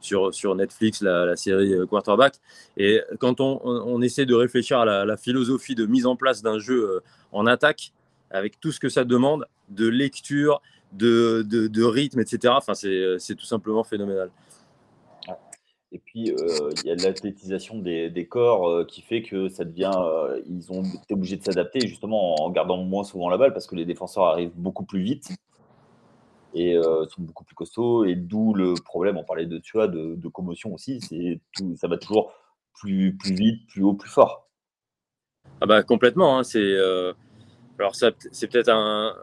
sur, 0.00 0.54
Netflix 0.54 1.02
la, 1.02 1.34
série 1.34 1.74
Quarterback. 1.88 2.34
Et 2.76 3.02
quand 3.18 3.40
on, 3.40 4.00
essaie 4.00 4.26
de 4.26 4.34
réfléchir 4.36 4.78
à 4.78 5.04
la, 5.04 5.16
philosophie 5.16 5.74
de 5.74 5.86
mise 5.86 6.06
en 6.06 6.14
place 6.14 6.40
d'un 6.40 6.60
jeu 6.60 7.02
en 7.32 7.48
attaque, 7.48 7.92
avec 8.30 8.60
tout 8.60 8.70
ce 8.70 8.78
que 8.78 8.88
ça 8.88 9.02
demande, 9.02 9.44
de 9.70 9.88
lecture, 9.88 10.62
de, 10.92 11.44
de, 11.44 11.66
de 11.66 11.82
rythme, 11.82 12.20
etc., 12.20 12.54
enfin, 12.56 12.74
c'est 12.74 13.34
tout 13.34 13.44
simplement 13.44 13.82
phénoménal. 13.82 14.30
Et 15.90 15.98
puis, 15.98 16.30
euh, 16.30 16.70
il 16.84 16.88
y 16.88 16.90
a 16.90 16.94
l'athlétisation 16.96 17.78
des, 17.78 18.26
corps 18.28 18.68
euh, 18.68 18.84
qui 18.84 19.00
fait 19.00 19.22
que 19.22 19.48
ça 19.48 19.64
devient. 19.64 19.90
Euh, 19.96 20.40
ils 20.46 20.70
ont 20.70 20.82
été 20.82 21.14
obligés 21.14 21.36
de 21.36 21.44
s'adapter, 21.44 21.80
justement, 21.86 22.42
en 22.42 22.50
gardant 22.50 22.76
moins 22.76 23.04
souvent 23.04 23.30
la 23.30 23.38
balle, 23.38 23.54
parce 23.54 23.66
que 23.66 23.74
les 23.74 23.86
défenseurs 23.86 24.24
arrivent 24.24 24.52
beaucoup 24.54 24.84
plus 24.84 25.00
vite 25.00 25.30
et 26.54 26.76
sont 27.08 27.22
beaucoup 27.22 27.44
plus 27.44 27.54
costauds. 27.54 28.04
Et 28.04 28.16
d'où 28.16 28.52
le 28.52 28.74
problème, 28.74 29.16
on 29.16 29.24
parlait 29.24 29.46
de, 29.46 29.58
tu 29.58 29.76
vois, 29.76 29.86
de, 29.86 30.14
de 30.16 30.28
commotion 30.28 30.74
aussi. 30.74 31.00
Tout, 31.52 31.76
ça 31.76 31.88
va 31.88 31.96
toujours 31.96 32.32
plus, 32.74 33.16
plus 33.16 33.34
vite, 33.34 33.66
plus 33.68 33.82
haut, 33.82 33.94
plus 33.94 34.10
fort. 34.10 34.48
Ah 35.60 35.66
bah 35.66 35.82
complètement. 35.82 36.38
Hein, 36.38 36.44
c'est 36.44 36.76
alors 37.78 37.94
c'est 37.94 38.48
peut-être 38.48 38.70
un, 38.70 39.14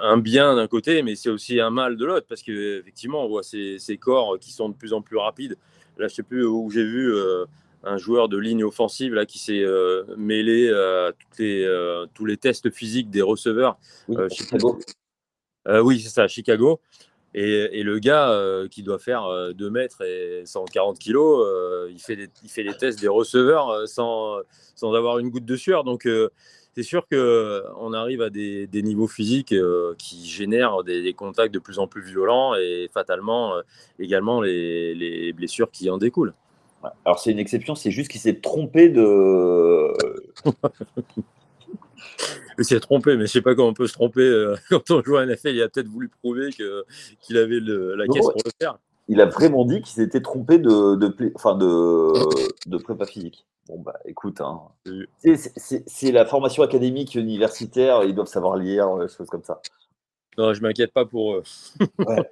un, 0.00 0.16
bien 0.18 0.54
d'un 0.54 0.68
côté, 0.68 1.02
mais 1.02 1.16
c'est 1.16 1.30
aussi 1.30 1.58
un 1.58 1.70
mal 1.70 1.96
de 1.96 2.04
l'autre, 2.04 2.26
parce 2.28 2.42
qu'effectivement, 2.42 3.24
on 3.24 3.28
voit 3.28 3.42
ces, 3.42 3.78
ces, 3.78 3.96
corps 3.96 4.38
qui 4.38 4.52
sont 4.52 4.68
de 4.68 4.74
plus 4.74 4.92
en 4.92 5.02
plus 5.02 5.16
rapides 5.16 5.56
Là, 5.98 6.08
je 6.08 6.14
sais 6.14 6.22
plus 6.22 6.44
où 6.44 6.70
j'ai 6.70 6.84
vu 6.84 7.12
euh, 7.14 7.44
un 7.84 7.96
joueur 7.96 8.28
de 8.28 8.38
ligne 8.38 8.64
offensive 8.64 9.14
là, 9.14 9.26
qui 9.26 9.38
s'est 9.38 9.62
euh, 9.62 10.04
mêlé 10.16 10.70
à 10.70 11.12
les, 11.38 11.64
euh, 11.64 12.06
tous 12.14 12.24
les 12.24 12.36
tests 12.36 12.70
physiques 12.70 13.10
des 13.10 13.22
receveurs. 13.22 13.78
Oui, 14.08 14.16
Chicago. 14.30 14.78
oui, 15.68 16.00
c'est 16.00 16.10
ça, 16.10 16.28
Chicago. 16.28 16.80
Et, 17.34 17.82
le 17.82 17.98
gars 17.98 18.30
qui 18.70 18.82
doit 18.82 18.98
faire 18.98 19.26
2 19.54 19.70
mètres 19.70 20.02
et 20.02 20.42
140 20.44 20.98
kilos, 20.98 21.46
il, 21.90 21.98
fait 21.98 22.16
des, 22.16 22.28
il 22.42 22.50
fait 22.50 22.62
les 22.62 22.76
tests 22.76 23.00
des 23.00 23.08
receveurs 23.08 23.88
sans, 23.88 24.36
sans 24.74 24.92
avoir 24.92 25.18
une 25.18 25.30
goutte 25.30 25.46
de 25.46 25.56
sueur. 25.56 25.82
Donc, 25.82 26.06
c'est 26.74 26.82
sûr 26.82 27.06
qu'on 27.06 27.92
arrive 27.92 28.22
à 28.22 28.30
des, 28.30 28.66
des 28.66 28.82
niveaux 28.82 29.06
physiques 29.06 29.54
qui 29.98 30.26
génèrent 30.26 30.82
des, 30.84 31.12
contacts 31.12 31.52
de 31.52 31.58
plus 31.58 31.78
en 31.78 31.86
plus 31.86 32.02
violents 32.02 32.54
et 32.54 32.88
fatalement 32.92 33.54
également 33.98 34.40
les, 34.40 34.94
les, 34.94 35.32
blessures 35.32 35.70
qui 35.70 35.90
en 35.90 35.98
découlent. 35.98 36.34
Alors 37.04 37.18
c'est 37.18 37.30
une 37.30 37.38
exception, 37.38 37.74
c'est 37.74 37.90
juste 37.90 38.10
qu'il 38.10 38.20
s'est 38.20 38.40
trompé 38.40 38.88
de... 38.88 39.92
il 42.58 42.64
s'est 42.64 42.80
trompé, 42.80 43.16
mais 43.16 43.26
je 43.26 43.32
sais 43.32 43.42
pas 43.42 43.54
comment 43.54 43.68
on 43.68 43.74
peut 43.74 43.86
se 43.86 43.92
tromper 43.92 44.22
euh, 44.22 44.56
quand 44.70 44.90
on 44.90 45.02
joue 45.02 45.16
à 45.16 45.26
NFL. 45.26 45.50
Il 45.50 45.62
a 45.62 45.68
peut-être 45.68 45.88
voulu 45.88 46.08
prouver 46.08 46.50
qu'il 46.52 47.36
avait 47.36 47.60
la 47.60 48.06
caisse 48.06 48.22
pour 48.22 48.42
le 48.44 48.50
faire. 48.60 48.78
Il 49.08 49.20
a 49.20 49.26
vraiment 49.26 49.64
dit 49.64 49.82
qu'il 49.82 49.94
s'était 49.94 50.20
trompé 50.20 50.58
de, 50.58 50.94
de, 50.94 51.32
enfin 51.34 51.54
de, 51.54 52.12
de 52.66 52.76
prépa 52.78 53.04
physique. 53.04 53.46
Bon, 53.68 53.78
bah 53.78 53.98
écoute, 54.04 54.40
hein. 54.40 54.60
c'est 55.54 56.12
la 56.12 56.26
formation 56.26 56.62
académique 56.62 57.14
universitaire, 57.14 58.04
ils 58.04 58.14
doivent 58.14 58.26
savoir 58.26 58.56
lire, 58.56 58.98
des 58.98 59.08
choses 59.08 59.28
comme 59.28 59.44
ça. 59.44 59.60
Non, 60.38 60.52
je 60.54 60.62
m'inquiète 60.62 60.92
pas 60.92 61.04
pour 61.04 61.34
eux. 61.34 61.42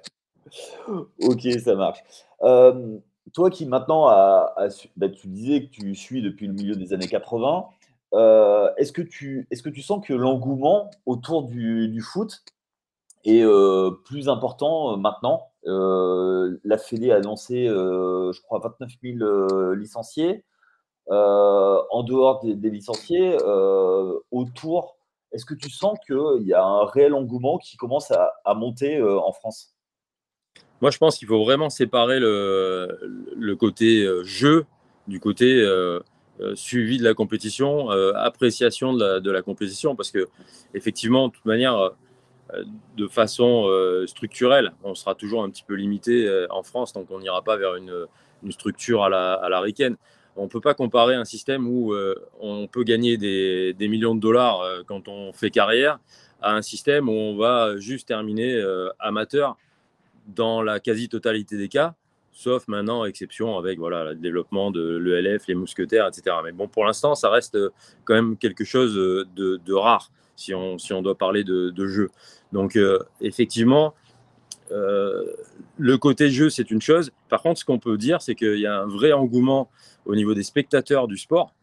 Ok, 1.19 1.47
ça 1.63 1.75
marche. 1.75 1.99
Euh, 2.41 2.97
toi 3.33 3.49
qui 3.49 3.65
maintenant, 3.65 4.07
a, 4.07 4.53
bah, 4.97 5.09
tu 5.09 5.27
disais 5.27 5.65
que 5.65 5.69
tu 5.69 5.95
suis 5.95 6.21
depuis 6.21 6.47
le 6.47 6.53
milieu 6.53 6.75
des 6.75 6.93
années 6.93 7.07
80, 7.07 7.65
euh, 8.13 8.69
est-ce 8.77 8.91
que, 8.91 9.01
tu, 9.01 9.47
est 9.51 9.61
que 9.61 9.69
tu 9.69 9.81
sens 9.81 10.05
que 10.05 10.13
l'engouement 10.13 10.91
autour 11.05 11.43
du, 11.43 12.01
foot 12.01 12.43
est 13.23 13.43
euh, 13.43 13.91
plus 14.05 14.27
important 14.27 14.93
euh, 14.93 14.97
maintenant? 14.97 15.50
La 15.65 16.77
Fédé 16.77 17.11
a 17.11 17.17
annoncé, 17.17 17.67
je 17.67 18.41
crois, 18.41 18.59
29 18.59 18.89
000 19.03 19.73
licenciés. 19.73 20.43
en 21.07 22.03
dehors 22.03 22.43
des, 22.43 22.69
licenciés, 22.69 23.37
autour, 24.31 24.97
est-ce 25.31 25.45
que 25.45 25.53
tu 25.53 25.69
sens 25.69 25.97
qu'il 26.05 26.47
y 26.47 26.53
a 26.53 26.63
un 26.63 26.85
réel 26.85 27.13
engouement 27.13 27.57
qui 27.57 27.77
commence 27.77 28.11
à, 28.11 28.53
monter 28.53 29.01
en 29.01 29.31
France? 29.31 29.75
Moi, 30.81 30.89
je 30.89 30.97
pense 30.97 31.17
qu'il 31.17 31.27
faut 31.27 31.43
vraiment 31.43 31.69
séparer 31.69 32.19
le, 32.19 33.53
côté 33.55 34.07
jeu 34.23 34.65
du 35.07 35.19
côté 35.19 35.63
euh, 36.41 36.55
suivi 36.55 36.97
de 36.97 37.03
la 37.03 37.13
compétition, 37.13 37.91
euh, 37.91 38.13
appréciation 38.15 38.93
de 38.93 39.29
la, 39.29 39.41
compétition, 39.43 39.95
parce 39.95 40.09
que 40.09 40.27
effectivement, 40.73 41.27
de 41.27 41.33
toute 41.33 41.45
manière, 41.45 41.77
euh, 41.77 41.89
de 42.97 43.07
façon 43.07 43.67
structurelle, 44.07 44.73
on 44.83 44.95
sera 44.95 45.15
toujours 45.15 45.43
un 45.43 45.49
petit 45.49 45.63
peu 45.63 45.75
limité 45.75 46.45
en 46.49 46.63
France, 46.63 46.93
donc 46.93 47.07
on 47.09 47.19
n'ira 47.19 47.41
pas 47.41 47.57
vers 47.57 47.75
une, 47.75 48.07
structure 48.49 49.03
à 49.03 49.09
la, 49.09 49.63
On 50.35 50.43
ne 50.43 50.49
peut 50.49 50.61
pas 50.61 50.73
comparer 50.73 51.15
un 51.15 51.25
système 51.25 51.67
où 51.67 51.93
on 52.39 52.67
peut 52.67 52.83
gagner 52.83 53.17
des, 53.17 53.87
millions 53.87 54.15
de 54.15 54.19
dollars 54.19 54.63
quand 54.85 55.07
on 55.07 55.33
fait 55.33 55.49
carrière 55.49 55.99
à 56.41 56.55
un 56.55 56.61
système 56.61 57.07
où 57.07 57.13
on 57.13 57.37
va 57.37 57.77
juste 57.77 58.07
terminer 58.07 58.61
amateur 58.99 59.57
dans 60.27 60.61
la 60.61 60.79
quasi-totalité 60.79 61.57
des 61.57 61.67
cas 61.67 61.95
sauf 62.31 62.67
maintenant 62.67 63.05
exception 63.05 63.57
avec 63.57 63.79
voilà, 63.79 64.05
le 64.05 64.15
développement 64.15 64.71
de 64.71 64.97
l'ELF, 64.97 65.47
les 65.47 65.55
mousquetaires, 65.55 66.07
etc. 66.07 66.35
Mais 66.43 66.51
bon, 66.51 66.67
pour 66.67 66.85
l'instant, 66.85 67.15
ça 67.15 67.29
reste 67.29 67.55
euh, 67.55 67.69
quand 68.03 68.13
même 68.13 68.37
quelque 68.37 68.63
chose 68.63 68.97
euh, 68.97 69.25
de, 69.35 69.73
rare 69.73 70.09
si 70.41 70.53
on, 70.53 71.01
doit 71.01 71.17
parler 71.17 71.43
de, 71.43 71.85
jeu. 71.87 72.09
Donc, 72.51 72.75
euh, 72.75 72.99
effectivement, 73.21 73.93
le 74.69 75.97
côté 75.97 76.29
jeu, 76.29 76.49
c'est 76.49 76.71
une 76.71 76.81
chose. 76.81 77.11
Par 77.29 77.41
contre, 77.41 77.59
ce 77.59 77.65
qu'on 77.65 77.79
peut 77.79 77.97
dire, 77.97 78.21
c'est 78.21 78.35
qu'il 78.35 78.59
y 78.59 78.67
a 78.67 78.79
un 78.79 78.87
vrai 78.87 79.11
engouement 79.11 79.69
au 80.05 80.15
niveau 80.15 80.33
des 80.33 80.43
spectateurs 80.43 81.07
du 81.07 81.17
sport 81.17 81.53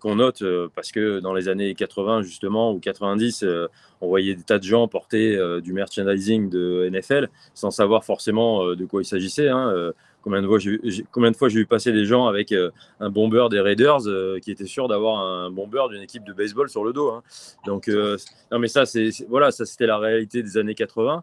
qu'on 0.00 0.16
note 0.16 0.42
euh, 0.42 0.68
parce 0.74 0.90
que 0.90 1.20
dans 1.20 1.32
les 1.32 1.48
années 1.48 1.74
80 1.74 2.22
justement 2.22 2.72
ou 2.72 2.80
90, 2.80 3.44
euh, 3.44 3.68
on 4.00 4.08
voyait 4.08 4.34
des 4.34 4.42
tas 4.42 4.58
de 4.58 4.64
gens 4.64 4.88
porter 4.88 5.36
euh, 5.36 5.60
du 5.60 5.72
merchandising 5.72 6.50
de 6.50 6.88
NFL 6.90 7.28
sans 7.54 7.70
savoir 7.70 8.04
forcément 8.04 8.74
de 8.74 8.84
quoi 8.84 9.02
il 9.02 9.06
s'agissait. 9.06 9.48
Hein, 9.48 9.92
combien 10.24 10.42
de 10.42 11.36
fois 11.36 11.48
j'ai 11.48 11.58
vu 11.58 11.66
passer 11.66 11.92
des 11.92 12.06
gens 12.06 12.26
avec 12.26 12.52
un 13.00 13.10
bomber 13.10 13.46
des 13.50 13.60
Raiders 13.60 14.00
qui 14.42 14.50
étaient 14.50 14.66
sûrs 14.66 14.88
d'avoir 14.88 15.20
un 15.20 15.50
bomber 15.50 15.84
d'une 15.90 16.02
équipe 16.02 16.24
de 16.24 16.32
baseball 16.32 16.68
sur 16.68 16.84
le 16.84 16.92
dos. 16.92 17.10
Hein. 17.10 17.22
Donc 17.66 17.88
non 17.88 18.58
mais 18.58 18.68
ça 18.68 18.86
c'est 18.86 19.10
voilà 19.28 19.50
ça 19.50 19.64
c'était 19.64 19.86
la 19.86 19.98
réalité 19.98 20.42
des 20.42 20.56
années 20.56 20.74
80. 20.74 21.22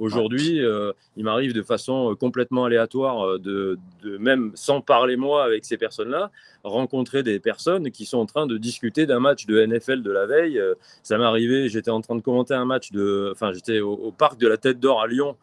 Aujourd'hui, 0.00 0.64
euh, 0.64 0.94
il 1.18 1.24
m'arrive 1.24 1.52
de 1.52 1.60
façon 1.62 2.12
euh, 2.12 2.14
complètement 2.14 2.64
aléatoire, 2.64 3.22
euh, 3.26 3.38
de, 3.38 3.78
même 4.16 4.50
sans 4.54 4.80
parler 4.80 5.18
moi 5.18 5.44
avec 5.44 5.66
ces 5.66 5.76
personnes-là, 5.76 6.30
rencontrer 6.64 7.22
des 7.22 7.38
personnes 7.38 7.90
qui 7.90 8.06
sont 8.06 8.16
en 8.16 8.24
train 8.24 8.46
de 8.46 8.56
discuter 8.56 9.04
d'un 9.04 9.20
match 9.20 9.44
de 9.44 9.62
NFL 9.62 10.00
de 10.02 10.10
la 10.10 10.24
veille. 10.24 10.58
ça 11.02 11.18
m'est 11.18 11.24
arrivé, 11.24 11.68
j'étais 11.68 11.90
en 11.90 12.00
train 12.00 12.16
de 12.16 12.22
commenter 12.22 12.54
un 12.54 12.64
match 12.64 12.92
de, 12.92 13.28
enfin, 13.32 13.52
j'étais 13.52 13.80
au, 13.80 14.10
parc 14.10 14.38
de 14.40 14.48
la 14.48 14.56
Tête 14.56 14.80
d'Or 14.80 15.02
à 15.02 15.06
Lyon 15.06 15.36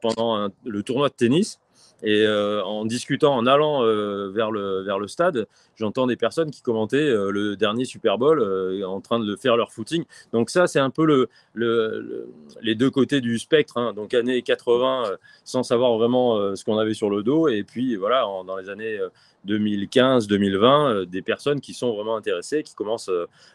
pendant 0.00 0.48
le 0.64 0.82
tournoi 0.84 1.08
de 1.08 1.14
tennis. 1.14 1.58
Et 2.04 2.26
euh, 2.26 2.62
en 2.64 2.84
discutant, 2.84 3.34
en 3.34 3.46
allant 3.46 3.82
euh, 3.82 4.30
vers, 4.30 4.50
le, 4.50 4.82
vers 4.82 4.98
le 4.98 5.08
stade, 5.08 5.46
j'entends 5.74 6.06
des 6.06 6.16
personnes 6.16 6.50
qui 6.50 6.60
commentaient 6.60 6.96
euh, 6.96 7.30
le 7.30 7.56
dernier 7.56 7.86
Super 7.86 8.18
Bowl 8.18 8.42
en 8.84 9.00
train 9.00 9.18
de 9.18 9.36
faire 9.36 9.56
leur 9.56 9.72
footing. 9.72 10.04
Donc 10.32 10.50
ça, 10.50 10.66
c'est 10.66 10.78
un 10.78 10.90
peu 10.90 11.06
le, 11.06 11.28
le, 11.54 12.28
les 12.60 12.74
deux 12.74 12.90
côtés 12.90 13.22
du 13.22 13.38
spectre. 13.38 13.78
Hein. 13.78 13.94
Donc 13.94 14.12
années 14.12 14.42
80, 14.42 15.04
sans 15.44 15.62
savoir 15.62 15.96
vraiment 15.96 16.54
ce 16.54 16.62
qu'on 16.64 16.76
avait 16.76 16.94
sur 16.94 17.08
le 17.08 17.22
dos. 17.22 17.48
Et 17.48 17.64
puis 17.64 17.96
voilà, 17.96 18.26
dans 18.46 18.56
les 18.56 18.68
années 18.68 18.98
2015, 19.44 20.26
2020, 20.26 21.06
des 21.06 21.22
personnes 21.22 21.60
qui 21.60 21.72
sont 21.72 21.94
vraiment 21.94 22.16
intéressées, 22.16 22.62
qui 22.62 22.74
commencent 22.74 23.10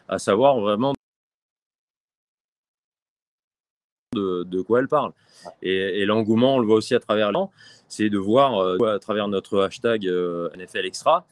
à 0.08 0.18
savoir 0.18 0.58
vraiment 0.58 0.92
de, 4.12 4.62
quoi 4.62 4.80
elles 4.80 4.88
parlent. 4.88 5.12
Et, 5.62 6.04
l'engouement, 6.04 6.56
on 6.56 6.58
le 6.58 6.66
voit 6.66 6.74
aussi 6.74 6.96
à 6.96 7.00
travers 7.00 7.30
l'an 7.30 7.50
c'est 7.86 8.08
de 8.08 8.18
voir 8.18 8.58
euh, 8.58 8.94
à 8.94 8.98
travers 9.00 9.28
notre 9.28 9.60
hashtag 9.62 10.06
euh, 10.06 10.48
NFL 10.56 10.86
Extra 10.86 11.26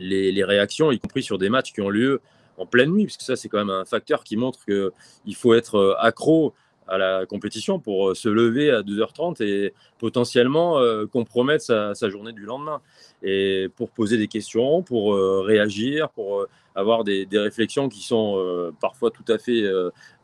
les, 0.00 0.44
réactions, 0.44 0.92
y 0.92 0.98
compris 1.00 1.24
sur 1.24 1.38
des 1.38 1.48
matchs 1.48 1.72
qui 1.72 1.80
ont 1.80 1.88
lieu 1.88 2.20
en 2.56 2.66
pleine 2.66 2.92
nuit, 2.92 3.04
parce 3.06 3.16
que 3.16 3.24
ça, 3.24 3.34
c'est 3.34 3.48
quand 3.48 3.58
même 3.58 3.70
un 3.70 3.84
facteur 3.84 4.22
qui 4.22 4.36
montre 4.36 4.64
qu'il 4.64 5.34
faut 5.34 5.54
être 5.54 5.74
euh, 5.76 5.94
accro 5.98 6.54
à 6.86 6.98
la 6.98 7.26
compétition 7.26 7.78
pour 7.80 8.16
se 8.16 8.28
lever 8.28 8.70
à 8.70 8.82
2h30 8.82 9.42
et 9.42 9.74
potentiellement 9.98 10.80
compromettre 11.12 11.62
sa, 11.62 12.08
journée 12.08 12.32
du 12.32 12.46
lendemain. 12.46 12.80
Et 13.22 13.68
pour 13.76 13.90
poser 13.90 14.16
des 14.16 14.28
questions, 14.28 14.82
pour 14.82 15.14
réagir, 15.44 16.08
pour 16.10 16.46
avoir 16.74 17.02
des, 17.02 17.26
réflexions 17.32 17.88
qui 17.88 18.02
sont 18.02 18.72
parfois 18.80 19.10
tout 19.10 19.24
à 19.26 19.38
fait 19.38 19.64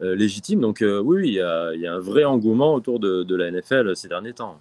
légitimes. 0.00 0.60
Donc 0.60 0.84
oui, 1.02 1.28
il 1.28 1.34
y, 1.34 1.40
a, 1.40 1.92
un 1.92 1.98
vrai 1.98 2.24
engouement 2.24 2.74
autour 2.74 3.00
de 3.00 3.34
la 3.34 3.50
NFL 3.50 3.96
ces 3.96 4.08
derniers 4.08 4.34
temps. 4.34 4.60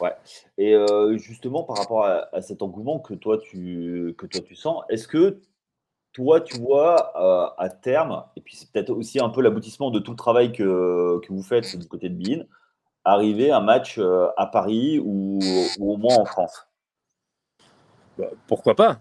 Ouais. 0.00 0.14
Et 0.58 0.74
euh, 0.74 1.16
justement, 1.16 1.62
par 1.62 1.76
rapport 1.78 2.04
à, 2.04 2.42
cet 2.42 2.62
engouement 2.62 2.98
que 2.98 3.14
toi 3.14 3.38
tu, 3.38 4.14
que 4.18 4.26
toi 4.26 4.40
tu 4.42 4.54
sens, 4.54 4.84
est-ce 4.88 5.08
que 5.08 5.40
toi 6.12 6.40
tu 6.40 6.58
vois 6.58 7.12
euh, 7.16 7.48
à 7.58 7.68
terme, 7.68 8.24
et 8.36 8.40
puis 8.40 8.56
c'est 8.56 8.70
peut-être 8.70 8.90
aussi 8.90 9.20
un 9.20 9.28
peu 9.28 9.42
l'aboutissement 9.42 9.90
de 9.90 9.98
tout 9.98 10.10
le 10.10 10.16
travail 10.16 10.52
que, 10.52 11.18
que 11.20 11.32
vous 11.32 11.42
faites 11.42 11.76
du 11.78 11.86
côté 11.88 12.08
de 12.08 12.14
Bein, 12.14 12.44
arriver 13.04 13.50
un 13.50 13.60
match 13.60 13.98
euh, 13.98 14.28
à 14.36 14.46
Paris 14.46 15.00
ou, 15.02 15.38
au 15.80 15.96
moins 15.96 16.16
en 16.16 16.24
France? 16.24 16.65
Bah, 18.18 18.30
Pourquoi 18.46 18.74
pas? 18.74 19.00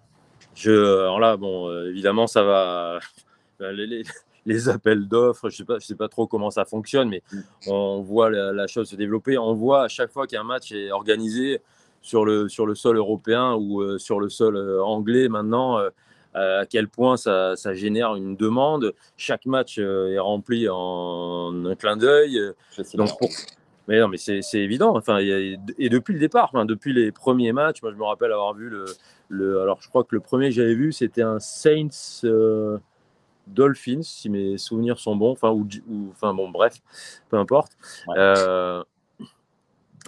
Je, 0.53 0.71
Alors 0.71 1.19
là, 1.19 1.37
bon, 1.37 1.71
évidemment, 1.87 2.27
ça 2.27 2.43
va. 2.43 2.99
Les, 3.59 4.03
les 4.45 4.69
appels 4.69 5.07
d'offres. 5.07 5.49
Je 5.49 5.55
ne 5.55 5.57
sais, 5.57 5.63
pas, 5.65 5.79
je 5.79 5.85
sais 5.85 5.95
pas 5.95 6.07
trop 6.07 6.27
comment 6.27 6.51
ça 6.51 6.65
fonctionne, 6.65 7.09
mais 7.09 7.23
on 7.67 8.01
voit 8.01 8.29
la, 8.29 8.67
chose 8.67 8.89
se 8.89 8.95
développer. 8.95 9.37
On 9.37 9.53
voit 9.53 9.83
à 9.83 9.87
chaque 9.87 10.11
fois 10.11 10.27
qu'un 10.27 10.43
match 10.43 10.71
est 10.71 10.91
organisé 10.91 11.61
sur 12.01 12.25
le, 12.25 12.47
sur 12.47 12.65
le 12.65 12.75
sol 12.75 12.97
européen 12.97 13.55
ou 13.55 13.81
euh, 13.81 13.97
sur 13.97 14.19
le 14.19 14.29
sol 14.29 14.55
euh, 14.55 14.83
anglais 14.83 15.27
maintenant, 15.27 15.79
euh, 15.79 15.89
à 16.35 16.65
quel 16.67 16.87
point 16.87 17.17
ça, 17.17 17.55
ça, 17.55 17.73
génère 17.73 18.15
une 18.15 18.35
demande. 18.35 18.93
Chaque 19.17 19.45
match 19.45 19.79
est 19.79 20.19
rempli 20.19 20.67
en 20.69 21.65
un 21.65 21.75
clin 21.75 21.97
d'œil. 21.97 22.39
Donc, 22.93 23.09
Mais 23.87 23.99
non, 23.99 24.07
mais 24.07 24.17
c'est 24.17 24.41
évident. 24.53 24.95
Enfin, 24.97 25.19
et 25.19 25.89
depuis 25.89 26.13
le 26.13 26.19
départ, 26.19 26.49
enfin, 26.53 26.65
depuis 26.65 26.93
les 26.93 27.11
premiers 27.11 27.53
matchs, 27.53 27.81
moi 27.81 27.91
je 27.91 27.97
me 27.97 28.03
rappelle 28.03 28.31
avoir 28.31 28.53
vu 28.53 28.69
le, 28.69 28.85
le 29.29 29.61
alors 29.61 29.81
je 29.81 29.89
crois 29.89 30.03
que 30.03 30.15
le 30.15 30.21
premier 30.21 30.49
que 30.49 30.55
j'avais 30.55 30.75
vu 30.75 30.91
c'était 30.91 31.21
un 31.21 31.39
Saints. 31.39 32.23
Dolphins, 33.47 34.01
si 34.01 34.29
mes 34.29 34.57
souvenirs 34.57 34.99
sont 34.99 35.15
bons, 35.15 35.31
enfin, 35.31 35.51
ou, 35.51 35.67
enfin 36.09 36.33
bon, 36.33 36.49
bref, 36.49 36.81
peu 37.29 37.37
importe. 37.37 37.73
Euh, 38.09 38.83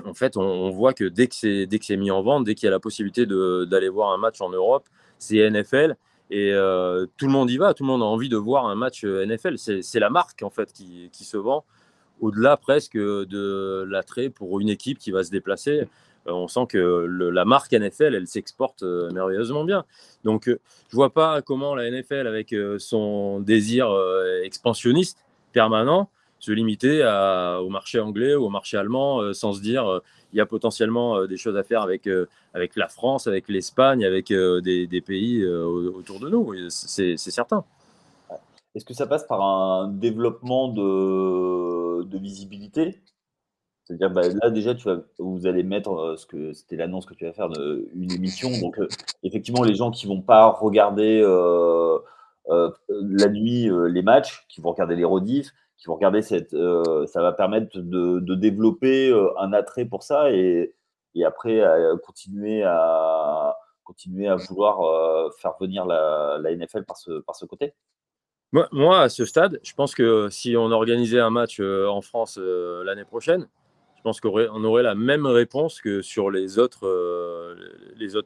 en 0.06 0.14
fait, 0.14 0.38
on, 0.38 0.70
voit 0.72 0.94
que 0.94 1.06
dès 1.06 1.28
que 1.28 1.36
c'est 1.36 1.98
mis 1.98 2.12
en 2.12 2.22
vente, 2.22 2.46
dès 2.46 2.56
qu'il 2.56 2.66
y 2.66 2.70
a 2.70 2.72
la 2.72 2.80
possibilité 2.80 3.26
d'aller 3.26 3.90
voir 3.90 4.12
un 4.12 4.18
match 4.18 4.42
en 4.42 4.50
Europe, 4.50 4.88
c'est 5.18 5.50
NFL 5.50 5.96
et 6.30 6.52
euh, 6.52 7.06
tout 7.18 7.26
le 7.26 7.32
monde 7.32 7.50
y 7.50 7.58
va, 7.58 7.74
tout 7.74 7.84
le 7.84 7.88
monde 7.88 8.02
a 8.02 8.06
envie 8.06 8.30
de 8.30 8.36
voir 8.36 8.66
un 8.66 8.76
match 8.76 9.04
euh, 9.06 9.26
NFL. 9.26 9.58
C'est 9.58 10.00
la 10.00 10.10
marque 10.10 10.44
en 10.44 10.50
fait 10.50 10.74
qui, 10.74 11.10
qui, 11.14 11.24
se 11.24 11.38
vend 11.38 11.64
au-delà 12.22 12.58
presque 12.58 12.98
de 12.98 13.86
l'attrait 13.90 14.30
pour 14.30 14.60
une 14.60 14.70
équipe 14.70 14.98
qui 14.98 15.12
va 15.12 15.24
se 15.24 15.32
déplacer. 15.32 15.88
on 16.26 16.48
sent 16.48 16.68
que 16.70 16.78
la 16.78 17.46
marque 17.46 17.74
NFL, 17.74 18.16
elle 18.16 18.28
s'exporte 18.28 18.84
merveilleusement 18.84 19.64
bien. 19.64 19.86
Donc, 20.24 20.46
je 20.46 20.52
ne 20.52 20.96
vois 20.96 21.14
pas 21.14 21.42
comment 21.42 21.76
la 21.76 21.90
NFL, 21.90 22.28
avec 22.28 22.54
son 22.80 23.40
désir 23.40 23.90
expansionniste 24.44 25.20
permanent, 25.54 26.10
se 26.40 26.52
limiter 26.52 27.04
au 27.62 27.70
marché 27.70 28.00
anglais 28.00 28.36
ou 28.36 28.46
au 28.46 28.50
marché 28.50 28.78
allemand 28.78 29.34
sans 29.34 29.54
se 29.54 29.62
dire 29.62 30.02
il 30.34 30.38
y 30.38 30.42
a 30.42 30.46
potentiellement 30.46 31.26
des 31.26 31.38
choses 31.38 31.56
à 31.56 31.64
faire 31.64 31.82
avec, 31.82 32.10
avec 32.54 32.76
la 32.76 32.88
France, 32.88 33.28
avec 33.28 33.48
l'Espagne, 33.48 34.04
avec 34.04 34.28
des, 34.28 35.04
pays 35.06 35.46
autour 35.46 36.20
de 36.20 36.30
nous. 36.30 36.54
C'est 36.70 37.18
certain. 37.18 37.64
Est-ce 38.78 38.86
que 38.86 38.94
ça 38.94 39.08
passe 39.08 39.26
par 39.26 39.42
un 39.42 39.88
développement 39.88 40.68
de, 40.68 42.16
visibilité? 42.20 43.02
C'est-à-dire, 43.84 44.12
bah, 44.12 44.22
là 44.44 44.52
déjà, 44.52 44.76
vous 45.18 45.48
allez 45.48 45.64
mettre 45.64 45.94
euh, 45.94 46.16
ce 46.16 46.28
que 46.28 46.54
c'était 46.54 46.76
l'annonce 46.76 47.08
que 47.08 47.16
tu 47.16 47.26
vas 47.26 47.34
faire 47.34 47.50
de, 47.50 47.90
une 47.96 48.12
émission. 48.12 48.52
Donc, 48.62 48.78
euh, 48.78 48.88
effectivement, 49.24 49.64
les 49.64 49.74
gens 49.74 49.90
qui 49.90 50.06
vont 50.06 50.22
pas 50.22 50.46
regarder 50.52 51.20
euh, 51.24 51.98
la 52.48 53.30
nuit 53.30 53.68
les 53.90 54.04
matchs, 54.04 54.46
qui 54.48 54.62
vont 54.62 54.74
regarder 54.74 54.96
les 54.96 55.06
rediffs, 55.06 55.50
qui 55.78 55.88
vont 55.88 55.96
regarder 55.96 56.22
cette, 56.22 56.52
ça 56.52 57.22
va 57.24 57.32
permettre 57.32 57.80
de, 57.80 58.36
développer 58.36 59.12
un 59.40 59.54
attrait 59.54 59.86
pour 59.86 60.04
ça 60.04 60.32
et, 60.32 60.76
et 61.16 61.26
après 61.26 61.64
continuer 62.06 62.62
à 62.64 63.58
continuer 63.84 64.28
à 64.28 64.36
vouloir 64.36 65.34
faire 65.40 65.54
venir 65.60 65.86
la, 65.86 66.38
la 66.40 66.56
NFL 66.56 66.84
par 66.86 66.98
ce, 66.98 67.22
par 67.22 67.36
ce 67.36 67.46
côté. 67.46 67.74
Moi, 68.54 69.02
à 69.02 69.10
ce 69.10 69.26
stade, 69.26 69.60
je 69.62 69.74
pense 69.74 69.94
que 69.94 70.30
si 70.30 70.56
on 70.56 70.72
organisait 70.72 71.20
un 71.20 71.30
match 71.30 71.58
euh, 71.60 71.86
en 71.88 72.02
France 72.02 72.40
euh, 72.42 72.82
l'année 72.86 73.04
prochaine, 73.04 73.46
je 73.98 74.02
pense 74.04 74.22
qu'on 74.22 74.64
aurait, 74.64 74.84
la 74.84 74.96
même 74.96 75.26
réponse 75.26 75.82
que 75.82 76.02
sur 76.02 76.32
les 76.32 76.58
autres, 76.58 76.88
euh, 76.88 77.56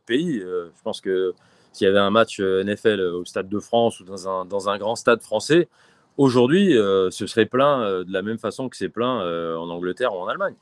pays. 0.05 0.39
je 0.39 0.81
pense 0.83 1.01
que 1.01 1.33
s'il 1.73 1.85
y 1.85 1.89
avait 1.89 1.99
un 1.99 2.11
match 2.11 2.39
NFL 2.39 3.01
au 3.01 3.25
Stade 3.25 3.49
de 3.49 3.59
France 3.59 3.99
ou 3.99 4.03
dans 4.03 4.69
un, 4.69 4.77
grand 4.77 4.95
stade 4.95 5.21
français, 5.23 5.69
aujourd'hui, 6.17 6.73
ce 6.73 7.25
serait 7.25 7.47
plein 7.47 8.03
de 8.03 8.13
la 8.13 8.21
même 8.21 8.37
façon 8.37 8.69
que 8.69 8.75
c'est 8.77 8.89
plein 8.89 9.55
en 9.57 9.69
Angleterre 9.69 10.13
ou 10.13 10.17
en 10.17 10.27
Allemagne. 10.27 10.55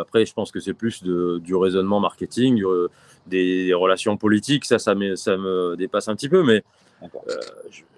après, 0.00 0.24
je 0.24 0.32
pense 0.32 0.50
que 0.50 0.58
c'est 0.58 0.74
plus 0.74 1.04
du 1.04 1.54
raisonnement 1.54 2.00
marketing, 2.00 2.64
des, 3.26 3.66
des, 3.66 3.74
relations 3.74 4.16
politiques. 4.16 4.64
Ça, 4.64 4.78
ça 4.78 4.94
me, 4.94 5.14
ça 5.14 5.36
me 5.36 5.76
dépasse 5.76 6.08
un 6.08 6.16
petit 6.16 6.30
peu, 6.30 6.42
mais 6.42 6.64
euh, 7.28 7.36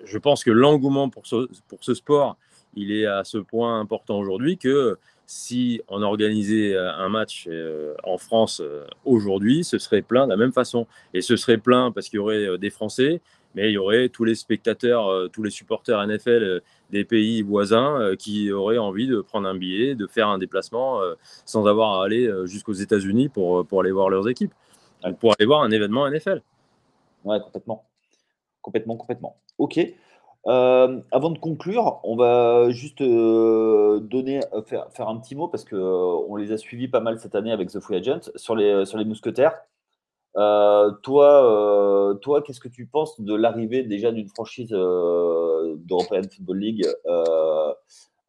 je, 0.04 0.18
pense 0.18 0.44
que 0.44 0.50
l'engouement 0.50 1.08
pour 1.08 1.26
ce, 1.26 1.48
pour 1.68 1.82
ce 1.82 1.94
sport, 1.94 2.36
il 2.74 2.92
est 2.92 3.06
à 3.06 3.24
ce 3.24 3.38
point 3.38 3.80
important 3.80 4.18
aujourd'hui 4.18 4.58
que 4.58 4.98
si 5.26 5.80
on 5.88 6.02
organisait 6.02 6.74
euh, 6.74 6.92
un 6.92 7.08
match 7.08 7.46
euh, 7.48 7.94
en 8.04 8.18
France 8.18 8.62
aujourd'hui, 9.04 9.64
ce 9.64 9.78
serait 9.78 10.02
plein 10.02 10.26
de 10.26 10.30
la 10.30 10.36
même 10.36 10.52
façon. 10.52 10.86
Et 11.14 11.20
ce 11.20 11.36
serait 11.36 11.58
plein 11.58 11.90
parce 11.90 12.08
qu'il 12.08 12.18
y 12.18 12.20
aurait 12.20 12.58
des 12.58 12.70
Français, 12.70 13.20
mais 13.54 13.70
il 13.70 13.72
y 13.72 13.78
aurait 13.78 14.08
tous 14.08 14.24
les 14.24 14.34
spectateurs, 14.34 15.30
tous 15.30 15.42
les 15.42 15.50
supporters 15.50 16.06
NFL 16.06 16.60
des 16.90 17.04
pays 17.04 17.42
voisins 17.42 18.14
qui 18.18 18.52
auraient 18.52 18.78
envie 18.78 19.06
de 19.06 19.20
prendre 19.22 19.48
un 19.48 19.56
billet, 19.56 19.94
de 19.94 20.06
faire 20.06 20.28
un 20.28 20.38
déplacement 20.38 21.00
sans 21.46 21.66
avoir 21.66 22.00
à 22.00 22.04
aller 22.04 22.30
jusqu'aux 22.44 22.74
États-Unis 22.74 23.30
pour, 23.30 23.66
pour 23.66 23.80
aller 23.80 23.92
voir 23.92 24.10
leurs 24.10 24.28
équipes, 24.28 24.52
pour 25.20 25.32
aller 25.38 25.46
voir 25.46 25.62
un 25.62 25.70
événement 25.70 26.08
NFL. 26.08 26.42
Ouais, 27.24 27.40
complètement. 27.40 27.82
Complètement, 28.66 28.96
complètement. 28.96 29.36
Ok. 29.58 29.78
Euh, 30.48 31.00
avant 31.12 31.30
de 31.30 31.38
conclure, 31.38 32.00
on 32.02 32.16
va 32.16 32.68
juste 32.70 33.00
euh, 33.00 34.00
donner, 34.00 34.40
euh, 34.52 34.62
faire, 34.62 34.88
faire, 34.90 35.08
un 35.08 35.18
petit 35.18 35.36
mot 35.36 35.46
parce 35.46 35.64
qu'on 35.64 36.34
les 36.34 36.50
a 36.50 36.58
suivis 36.58 36.88
pas 36.88 36.98
mal 36.98 37.20
cette 37.20 37.36
année 37.36 37.52
avec 37.52 37.70
The 37.70 37.78
Free 37.78 37.94
Agent 37.98 38.32
sur 38.34 38.56
les, 38.56 38.84
sur 38.84 38.98
les 38.98 39.04
mousquetaires. 39.04 39.56
toi, 40.34 42.18
toi 42.22 42.42
qu'est-ce 42.42 42.58
que 42.58 42.68
tu 42.68 42.86
penses 42.86 43.20
de 43.20 43.36
l'arrivée 43.36 43.84
déjà 43.84 44.10
d'une 44.10 44.28
franchise 44.28 44.70
d'European 44.70 46.22
Football 46.28 46.58
League 46.58 46.88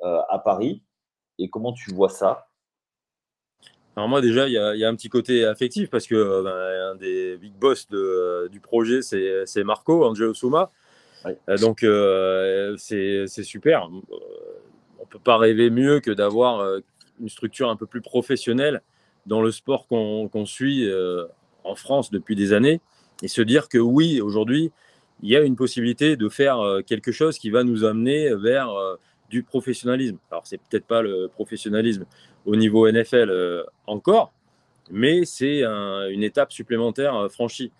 à 0.04 0.38
Paris 0.38 0.84
et 1.39 1.50
comment 1.50 1.73
tu 1.73 1.95
vois 1.95 2.10
ça? 2.10 2.47
Alors 3.97 4.10
moi 4.10 4.21
déjà, 4.21 4.47
il 4.47 4.51
y, 4.53 4.86
a 4.86 4.88
un 4.88 4.95
petit 4.95 5.10
côté 5.10 5.43
affectif 5.43 5.89
parce 5.89 6.05
que 6.05 6.13
euh, 6.13 6.43
ben, 6.43 6.91
un 6.91 6.95
des 6.97 7.36
big 7.38 7.53
boss 7.53 7.89
de, 7.89 8.47
du 8.51 8.60
projet, 8.60 9.01
c'est 9.01 9.63
Marco, 9.63 10.05
Angelo 10.05 10.36
Souma. 10.36 10.69
Euh, 11.25 11.57
donc 11.57 11.81
euh, 11.81 12.75
c'est 12.77 13.25
super. 13.27 13.89
On 13.89 15.01
ne 15.01 15.07
peut 15.10 15.17
pas 15.17 15.38
rêver 15.38 15.71
mieux 15.71 15.99
que 15.99 16.12
d'avoir 16.12 16.79
une 17.19 17.27
structure 17.27 17.71
un 17.71 17.75
peu 17.75 17.88
plus 17.88 18.01
professionnelle 18.01 18.83
dans 19.25 19.41
le 19.41 19.51
sport 19.51 19.88
qu'on 19.88 20.45
suit 20.45 20.88
en 21.63 21.73
France 21.73 22.12
depuis 22.12 22.36
des 22.36 22.53
années 22.53 22.81
et 23.23 23.27
se 23.27 23.41
dire 23.41 23.67
que 23.67 23.79
oui, 23.79 24.21
aujourd'hui, 24.21 24.71
il 25.23 25.29
y 25.31 25.36
a 25.36 25.41
une 25.41 25.55
possibilité 25.55 26.17
de 26.17 26.29
faire 26.29 26.60
quelque 26.86 27.12
chose 27.12 27.39
qui 27.39 27.49
va 27.49 27.63
nous 27.63 27.83
amener 27.83 28.36
vers 28.36 28.69
du 29.30 29.44
professionnalisme. 29.44 30.18
Alors, 30.32 30.46
c'est 30.46 30.58
peut-être 30.58 30.86
pas 30.86 31.02
le 31.02 31.28
professionnalisme 31.28 32.06
au 32.46 32.56
niveau 32.56 32.90
NFL 32.90 33.30
euh, 33.30 33.63
encore, 33.86 34.32
mais 34.90 35.26
c'est 35.26 35.63
une 35.63 36.24
étape 36.24 36.52
supplémentaire 36.52 37.16
euh, 37.16 37.30
franchie. 37.30 37.72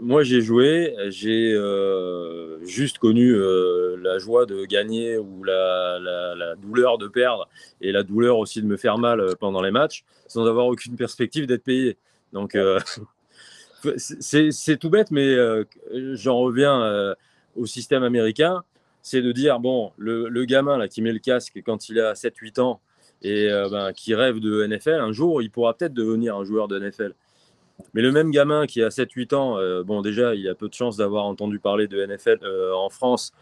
moi, 0.00 0.22
j'ai 0.22 0.42
joué, 0.42 0.94
j'ai 1.08 1.52
euh, 1.54 2.62
juste 2.64 2.98
connu 2.98 3.34
la 4.02 4.18
joie 4.18 4.44
de 4.44 4.66
gagner 4.66 5.16
ou 5.16 5.42
la, 5.42 5.98
la, 5.98 6.54
douleur 6.56 6.98
de 6.98 7.08
perdre 7.08 7.48
et 7.80 7.92
la 7.92 8.02
douleur 8.02 8.38
aussi 8.38 8.60
de 8.60 8.66
me 8.66 8.76
faire 8.76 8.98
mal 8.98 9.36
pendant 9.40 9.62
les 9.62 9.70
matchs 9.70 10.04
sans 10.26 10.46
avoir 10.46 10.66
aucune 10.66 10.96
perspective 10.96 11.46
d'être 11.46 11.64
payé. 11.64 11.96
Donc, 12.32 12.56
c'est 13.96 14.76
tout 14.78 14.90
bête, 14.90 15.10
mais 15.10 15.34
j'en 16.12 16.38
reviens 16.38 17.14
au 17.56 17.66
système 17.66 18.02
américain 18.02 18.62
c'est 19.02 19.22
de 19.22 19.32
dire 19.32 19.60
bon, 19.60 19.92
le, 19.96 20.28
le, 20.28 20.44
gamin 20.44 20.78
là, 20.78 20.88
qui 20.88 21.02
met 21.02 21.12
le 21.12 21.18
casque 21.18 21.60
quand 21.64 21.88
il 21.88 22.00
a 22.00 22.14
7-8 22.14 22.60
ans 22.60 22.80
et 23.22 23.50
euh, 23.50 23.68
ben, 23.68 23.92
qui 23.92 24.14
rêve 24.14 24.40
de 24.40 24.66
NFL, 24.66 25.00
un 25.00 25.12
jour, 25.12 25.42
il 25.42 25.50
pourra 25.50 25.74
peut-être 25.74 25.94
devenir 25.94 26.36
un 26.36 26.44
joueur 26.44 26.68
de 26.68 26.78
NFL. 26.78 27.14
Mais 27.94 28.02
le 28.02 28.12
même 28.12 28.30
gamin 28.30 28.66
qui 28.66 28.82
a 28.82 28.88
7-8 28.88 29.34
ans, 29.34 29.58
euh, 29.58 29.82
bon, 29.82 30.02
déjà, 30.02 30.34
il 30.34 30.48
a 30.48 30.54
peu 30.54 30.68
de 30.68 30.74
chances 30.74 30.96
d'avoir 30.96 31.24
entendu 31.24 31.58
parler 31.58 31.86
de 31.86 32.04
NFL 32.04 32.38
euh, 32.42 32.74
en 32.74 32.88
France, 32.88 33.32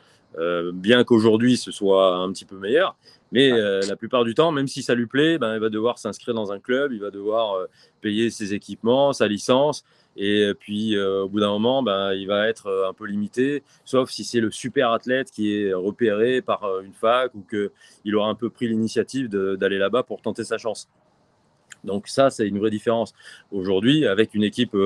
bien 0.73 1.05
qu'aujourd'hui 1.05 1.57
ce 1.57 1.71
soit 1.71 2.17
un 2.17 2.31
petit 2.33 2.45
peu 2.45 2.57
meilleur. 2.57 2.97
Mais 3.33 3.51
la 3.51 3.97
plupart 3.97 4.25
du 4.25 4.35
temps, 4.35 4.53
même 4.53 4.69
si 4.69 4.83
ça 4.83 4.95
lui 4.95 5.07
plaît, 5.07 5.39
ben, 5.39 5.55
il 5.55 5.61
va 5.61 5.69
devoir 5.69 5.99
s'inscrire 5.99 6.35
dans 6.35 6.53
un 6.53 6.59
club, 6.59 6.93
il 6.93 7.01
va 7.01 7.11
devoir 7.11 7.67
payer 8.01 8.31
ses 8.31 8.55
équipements, 8.55 9.13
sa 9.13 9.29
licence. 9.29 9.85
Et 10.21 10.53
puis, 10.59 10.97
euh, 10.97 11.23
au 11.23 11.29
bout 11.29 11.39
d'un 11.39 11.51
moment, 11.51 11.81
ben, 11.81 12.13
il 12.13 12.27
va 12.27 12.49
être 12.49 12.67
euh, 12.67 12.89
un 12.89 12.93
peu 12.93 13.07
limité, 13.07 13.63
sauf 13.85 14.11
si 14.11 14.25
c'est 14.25 14.41
le 14.41 14.51
super 14.51 14.91
athlète 14.91 15.31
qui 15.31 15.55
est 15.55 15.73
repéré 15.73 16.43
par 16.43 16.65
euh, 16.65 16.83
une 16.83 16.93
fac 16.93 17.33
ou 17.37 17.45
qu'il 17.49 18.17
aura 18.17 18.29
un 18.29 18.35
peu 18.35 18.51
pris 18.51 18.67
l'initiative 18.67 19.29
d'aller 19.29 19.79
là-bas 19.79 20.03
pour 20.03 20.21
tenter 20.21 20.43
sa 20.43 20.59
chance. 20.59 20.89
Donc 21.85 22.09
ça, 22.09 22.31
c'est 22.31 22.49
une 22.49 22.59
vraie 22.59 22.71
différence. 22.71 23.15
Aujourd'hui, 23.53 24.09
avec 24.09 24.35
une 24.35 24.43
équipe 24.43 24.77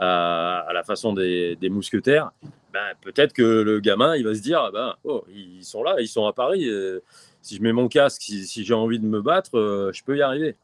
à, 0.00 0.66
la 0.72 0.82
façon 0.82 1.12
des, 1.12 1.56
mousquetaires, 1.70 2.32
ben, 2.72 2.80
peut-être 3.02 3.32
que 3.32 3.42
le 3.42 3.80
gamin, 3.80 4.16
il 4.16 4.24
va 4.24 4.34
se 4.34 4.40
dire, 4.40 4.70
ben, 4.72 4.94
oh, 5.04 5.24
ils 5.32 5.64
sont 5.64 5.82
là, 5.82 5.96
ils 6.00 6.08
sont 6.08 6.26
à 6.26 6.32
Paris. 6.32 6.68
si 7.42 7.56
je 7.56 7.62
mets 7.62 7.72
mon 7.72 7.88
casque, 7.88 8.22
si 8.22 8.64
j'ai 8.64 8.74
envie 8.74 8.98
de 8.98 9.06
me 9.06 9.20
battre, 9.20 9.90
je 9.92 10.02
peux 10.02 10.16
y 10.16 10.22
arriver. 10.22 10.56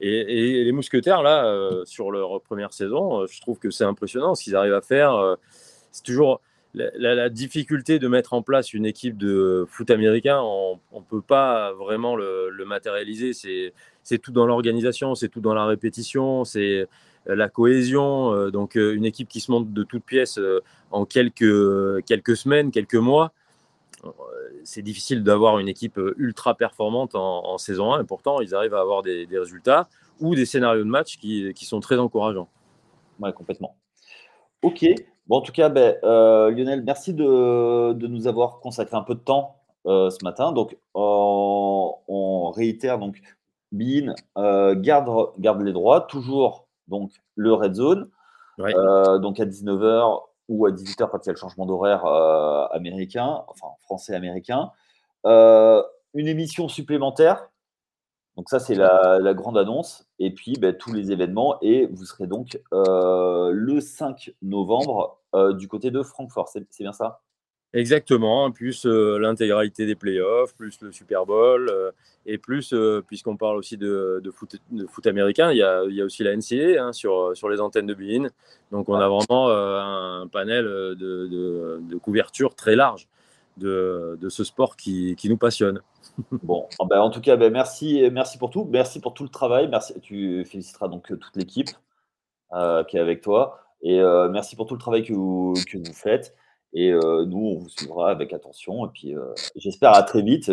Et, 0.00 0.64
les 0.64 0.72
mousquetaires, 0.72 1.22
là, 1.22 1.46
euh, 1.46 1.84
sur 1.84 2.10
leur 2.10 2.40
première 2.40 2.72
saison, 2.72 3.22
euh, 3.22 3.26
je 3.28 3.40
trouve 3.40 3.58
que 3.58 3.70
c'est 3.70 3.84
impressionnant 3.84 4.34
ce 4.34 4.44
qu'ils 4.44 4.54
arrivent 4.54 4.74
à 4.74 4.80
faire. 4.80 5.14
Euh, 5.14 5.34
c'est 5.90 6.04
toujours 6.04 6.40
la, 6.74 7.28
difficulté 7.28 7.98
de 7.98 8.06
mettre 8.06 8.32
en 8.34 8.42
place 8.42 8.72
une 8.72 8.86
équipe 8.86 9.16
de 9.16 9.66
foot 9.68 9.90
américain. 9.90 10.40
On 10.40 10.78
ne 10.94 11.00
peut 11.00 11.22
pas 11.22 11.72
vraiment 11.72 12.14
le, 12.14 12.64
matérialiser. 12.64 13.32
C'est 13.32 14.18
tout 14.18 14.30
dans 14.30 14.46
l'organisation, 14.46 15.14
c'est 15.16 15.28
tout 15.28 15.40
dans 15.40 15.54
la 15.54 15.66
répétition, 15.66 16.44
c'est 16.44 16.86
la 17.28 17.48
cohésion. 17.48 18.50
donc, 18.50 18.74
une 18.74 19.04
équipe 19.04 19.28
qui 19.28 19.40
se 19.40 19.50
monte 19.50 19.72
de 19.72 19.82
toutes 19.82 20.04
pièces 20.04 20.40
en 20.90 21.04
quelques, 21.04 22.04
quelques 22.06 22.36
semaines, 22.36 22.70
quelques 22.70 22.94
mois 22.94 23.32
c'est 24.68 24.82
difficile 24.82 25.22
d'avoir 25.22 25.58
une 25.58 25.68
équipe 25.68 25.98
euh, 25.98 26.14
ultra 26.18 26.54
performante 26.54 27.14
en, 27.14 27.58
saison 27.58 27.94
1, 27.94 28.02
et 28.02 28.04
pourtant 28.04 28.40
ils 28.40 28.54
arrivent 28.54 28.74
à 28.74 28.80
avoir 28.80 29.02
des, 29.02 29.26
résultats 29.32 29.88
ou 30.20 30.34
des 30.34 30.46
scénarios 30.46 30.84
de 30.84 30.88
match 30.88 31.16
qui, 31.16 31.54
sont 31.64 31.80
très 31.80 31.98
encourageants. 31.98 32.48
Oui, 33.20 33.32
complètement. 33.32 33.76
Ok. 34.62 34.84
Bon, 35.26 35.36
en 35.36 35.40
tout 35.40 35.52
cas, 35.52 35.68
ben, 35.68 35.96
euh, 36.04 36.50
Lionel, 36.50 36.82
merci 36.84 37.14
de, 37.14 38.06
nous 38.06 38.26
avoir 38.26 38.60
consacré 38.60 38.96
un 38.96 39.02
peu 39.02 39.14
de 39.14 39.20
temps 39.20 39.56
euh, 39.86 40.10
ce 40.10 40.24
matin. 40.24 40.52
Donc, 40.52 40.76
on, 40.94 42.50
réitère 42.54 42.98
donc, 42.98 43.20
Bean 43.72 44.14
garde, 44.36 45.30
garde 45.38 45.62
les 45.62 45.72
droits, 45.72 46.02
toujours 46.02 46.67
donc 46.88 47.12
le 47.34 47.52
red 47.52 47.74
zone. 47.74 48.10
donc 48.58 49.40
à 49.40 49.46
19h, 49.46 50.22
ou 50.48 50.66
à 50.66 50.70
18h 50.70 51.10
quand 51.10 51.24
il 51.24 51.26
y 51.26 51.30
a 51.30 51.32
le 51.32 51.38
changement 51.38 51.66
d'horaire 51.66 52.06
euh, 52.06 52.66
américain, 52.68 53.44
enfin 53.48 53.68
français-américain. 53.82 54.72
Euh, 55.26 55.82
une 56.14 56.26
émission 56.26 56.68
supplémentaire. 56.68 57.48
Donc 58.36 58.48
ça, 58.48 58.60
c'est 58.60 58.74
la, 58.74 59.34
grande 59.34 59.58
annonce. 59.58 60.08
Et 60.18 60.32
puis, 60.32 60.54
ben, 60.58 60.74
tous 60.74 60.92
les 60.92 61.12
événements. 61.12 61.58
Et 61.60 61.86
vous 61.86 62.04
serez 62.04 62.26
donc 62.26 62.60
le 62.72 63.80
5 63.80 64.32
novembre 64.42 65.18
du 65.54 65.68
côté 65.68 65.90
de 65.90 66.02
Francfort. 66.02 66.48
C'est 66.48 66.66
bien 66.80 66.92
ça? 66.92 67.20
Exactement, 67.74 68.50
plus 68.50 68.86
l'intégralité 68.86 69.84
des 69.84 69.94
playoffs, 69.94 70.54
plus 70.54 70.80
le 70.80 70.90
Super 70.90 71.26
Bowl, 71.26 71.70
et 72.24 72.38
plus, 72.38 72.74
puisqu'on 73.06 73.36
parle 73.36 73.58
aussi 73.58 73.76
de, 73.76 74.22
foot, 74.32 74.56
de, 74.70 74.86
foot, 74.86 75.06
américain, 75.06 75.52
il 75.52 75.58
y, 75.58 75.62
a, 75.62 75.84
il 75.84 75.94
y 75.94 76.00
a 76.00 76.04
aussi 76.04 76.24
la 76.24 76.34
NCA 76.34 76.82
hein, 76.82 76.92
sur, 76.94 77.36
sur 77.36 77.50
les 77.50 77.60
antennes 77.60 77.86
de 77.86 77.92
Bein. 77.92 78.28
Donc 78.70 78.88
on 78.88 78.94
a 78.94 79.06
vraiment 79.06 79.50
un 79.50 80.26
panel 80.28 80.64
de, 80.64 81.76
de, 81.80 81.96
couverture 81.98 82.54
très 82.54 82.74
large 82.74 83.06
de, 83.58 84.28
ce 84.30 84.44
sport 84.44 84.76
qui, 84.76 85.14
qui, 85.16 85.28
nous 85.28 85.38
passionne. 85.38 85.82
Bon, 86.42 86.66
ah 86.80 86.84
ben, 86.88 87.00
en 87.00 87.10
tout 87.10 87.20
cas, 87.20 87.36
ben, 87.36 87.52
merci, 87.52 88.08
merci 88.10 88.38
pour 88.38 88.48
tout, 88.48 88.66
merci 88.70 88.98
pour 88.98 89.12
tout 89.12 89.24
le 89.24 89.28
travail, 89.28 89.68
merci. 89.68 89.92
Tu 90.00 90.42
féliciteras 90.46 90.88
donc 90.88 91.06
toute 91.06 91.36
l'équipe 91.36 91.68
qui 92.88 92.96
est 92.96 93.00
avec 93.00 93.20
toi, 93.20 93.60
et 93.82 94.00
merci 94.30 94.56
pour 94.56 94.64
tout 94.64 94.74
le 94.74 94.80
travail 94.80 95.04
que 95.04 95.12
vous, 95.12 95.52
que 95.70 95.76
vous 95.76 95.92
faites. 95.92 96.34
Et 96.74 96.92
nous, 96.92 97.38
on 97.38 97.58
vous 97.58 97.68
suivra 97.68 98.10
avec 98.10 98.32
attention. 98.32 98.86
Et 98.86 98.90
puis, 98.92 99.14
j'espère 99.56 99.94
à 99.94 100.02
très 100.02 100.22
vite 100.22 100.50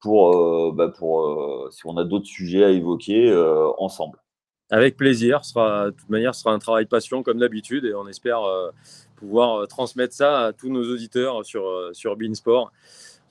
pour, 0.00 0.72
bah, 0.72 0.88
pour 0.88 1.68
si 1.70 1.82
on 1.86 1.96
a 1.96 2.04
d'autres 2.04 2.26
sujets 2.26 2.64
à 2.64 2.70
évoquer 2.70 3.34
ensemble. 3.78 4.18
Avec 4.70 4.96
plaisir. 4.96 5.44
Sera, 5.44 5.86
de 5.86 5.90
toute 5.90 6.08
manière, 6.08 6.34
ce 6.34 6.42
sera 6.42 6.54
un 6.54 6.58
travail 6.58 6.86
passion 6.86 7.22
comme 7.22 7.38
d'habitude. 7.38 7.84
Et 7.84 7.94
on 7.94 8.08
espère 8.08 8.40
pouvoir 9.16 9.68
transmettre 9.68 10.14
ça 10.14 10.46
à 10.46 10.52
tous 10.52 10.70
nos 10.70 10.84
auditeurs 10.90 11.44
sur, 11.44 11.90
sur 11.92 12.16
Beansport. 12.16 12.72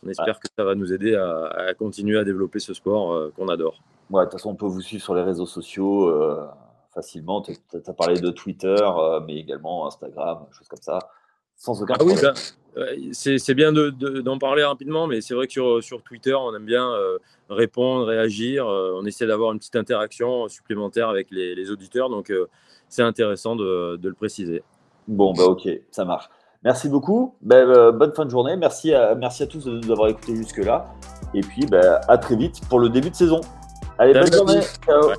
On 0.04 0.10
espère 0.10 0.40
que 0.40 0.48
ça 0.56 0.64
va 0.64 0.76
nous 0.76 0.94
aider 0.94 1.16
à, 1.16 1.74
continuer 1.74 2.20
à 2.20 2.24
développer 2.24 2.60
ce 2.60 2.74
sport 2.74 3.32
qu'on 3.34 3.48
adore. 3.50 3.82
Ouais, 4.10 4.22
de 4.22 4.26
toute 4.26 4.34
façon, 4.34 4.52
on 4.52 4.56
peut 4.56 4.68
vous 4.68 4.82
suivre 4.82 5.04
sur 5.04 5.16
les 5.16 5.24
réseaux 5.24 5.46
sociaux 5.46 6.14
facilement. 6.94 7.42
Tu 7.42 7.54
as, 7.74 7.94
parlé 7.94 8.20
de 8.20 8.30
Twitter, 8.30 8.78
mais 9.26 9.38
également 9.38 9.88
Instagram, 9.88 10.46
choses 10.52 10.68
comme 10.68 10.82
ça. 10.82 11.00
Sans 11.58 11.82
aucun 11.82 11.96
ah 12.00 12.04
oui, 12.04 12.14
ben, 12.22 12.34
c'est 13.12 13.54
bien 13.54 13.72
d'en 13.74 14.38
parler 14.38 14.64
rapidement, 14.64 15.08
mais 15.08 15.22
c'est 15.22 15.34
vrai 15.34 15.48
que 15.48 15.54
sur, 15.54 15.84
sur, 15.84 16.04
Twitter, 16.04 16.34
on 16.36 16.56
aime 16.56 16.66
bien 16.66 16.88
euh, 16.92 17.18
répondre, 17.50 18.06
réagir. 18.06 18.68
Euh, 18.68 18.94
on 18.96 19.06
essaie 19.06 19.26
d'avoir 19.26 19.52
une 19.52 19.60
petite 19.60 19.76
interaction 19.76 20.48
supplémentaire 20.48 21.10
avec 21.10 21.30
les, 21.32 21.72
auditeurs, 21.72 22.10
donc 22.10 22.30
euh, 22.30 22.48
c'est 22.88 23.02
intéressant 23.02 23.56
de, 23.56 24.00
le 24.02 24.14
préciser. 24.14 24.64
Bon, 25.08 25.34
bah 25.34 25.46
ok, 25.46 25.68
ça 25.92 26.06
marche. 26.06 26.30
Merci 26.64 26.90
beaucoup. 26.90 27.36
Bah, 27.42 27.92
bonne 27.92 28.14
fin 28.14 28.26
de 28.26 28.30
journée. 28.30 28.56
Merci 28.58 28.94
à, 28.94 29.16
merci 29.16 29.44
à 29.44 29.48
tous 29.48 29.66
de 29.66 29.80
nous 29.80 29.92
avoir 29.92 30.10
écoutés 30.10 30.36
jusque-là. 30.36 30.86
Et 31.34 31.42
puis, 31.42 31.66
bah, 31.66 32.02
à 32.08 32.18
très 32.18 32.36
vite 32.36 32.62
pour 32.70 32.80
le 32.80 32.90
début 32.90 33.10
de 33.10 33.16
saison. 33.16 33.42
Allez, 33.98 34.14
bonne 34.14 34.34
journée. 34.34 34.62
Ciao. 34.86 35.12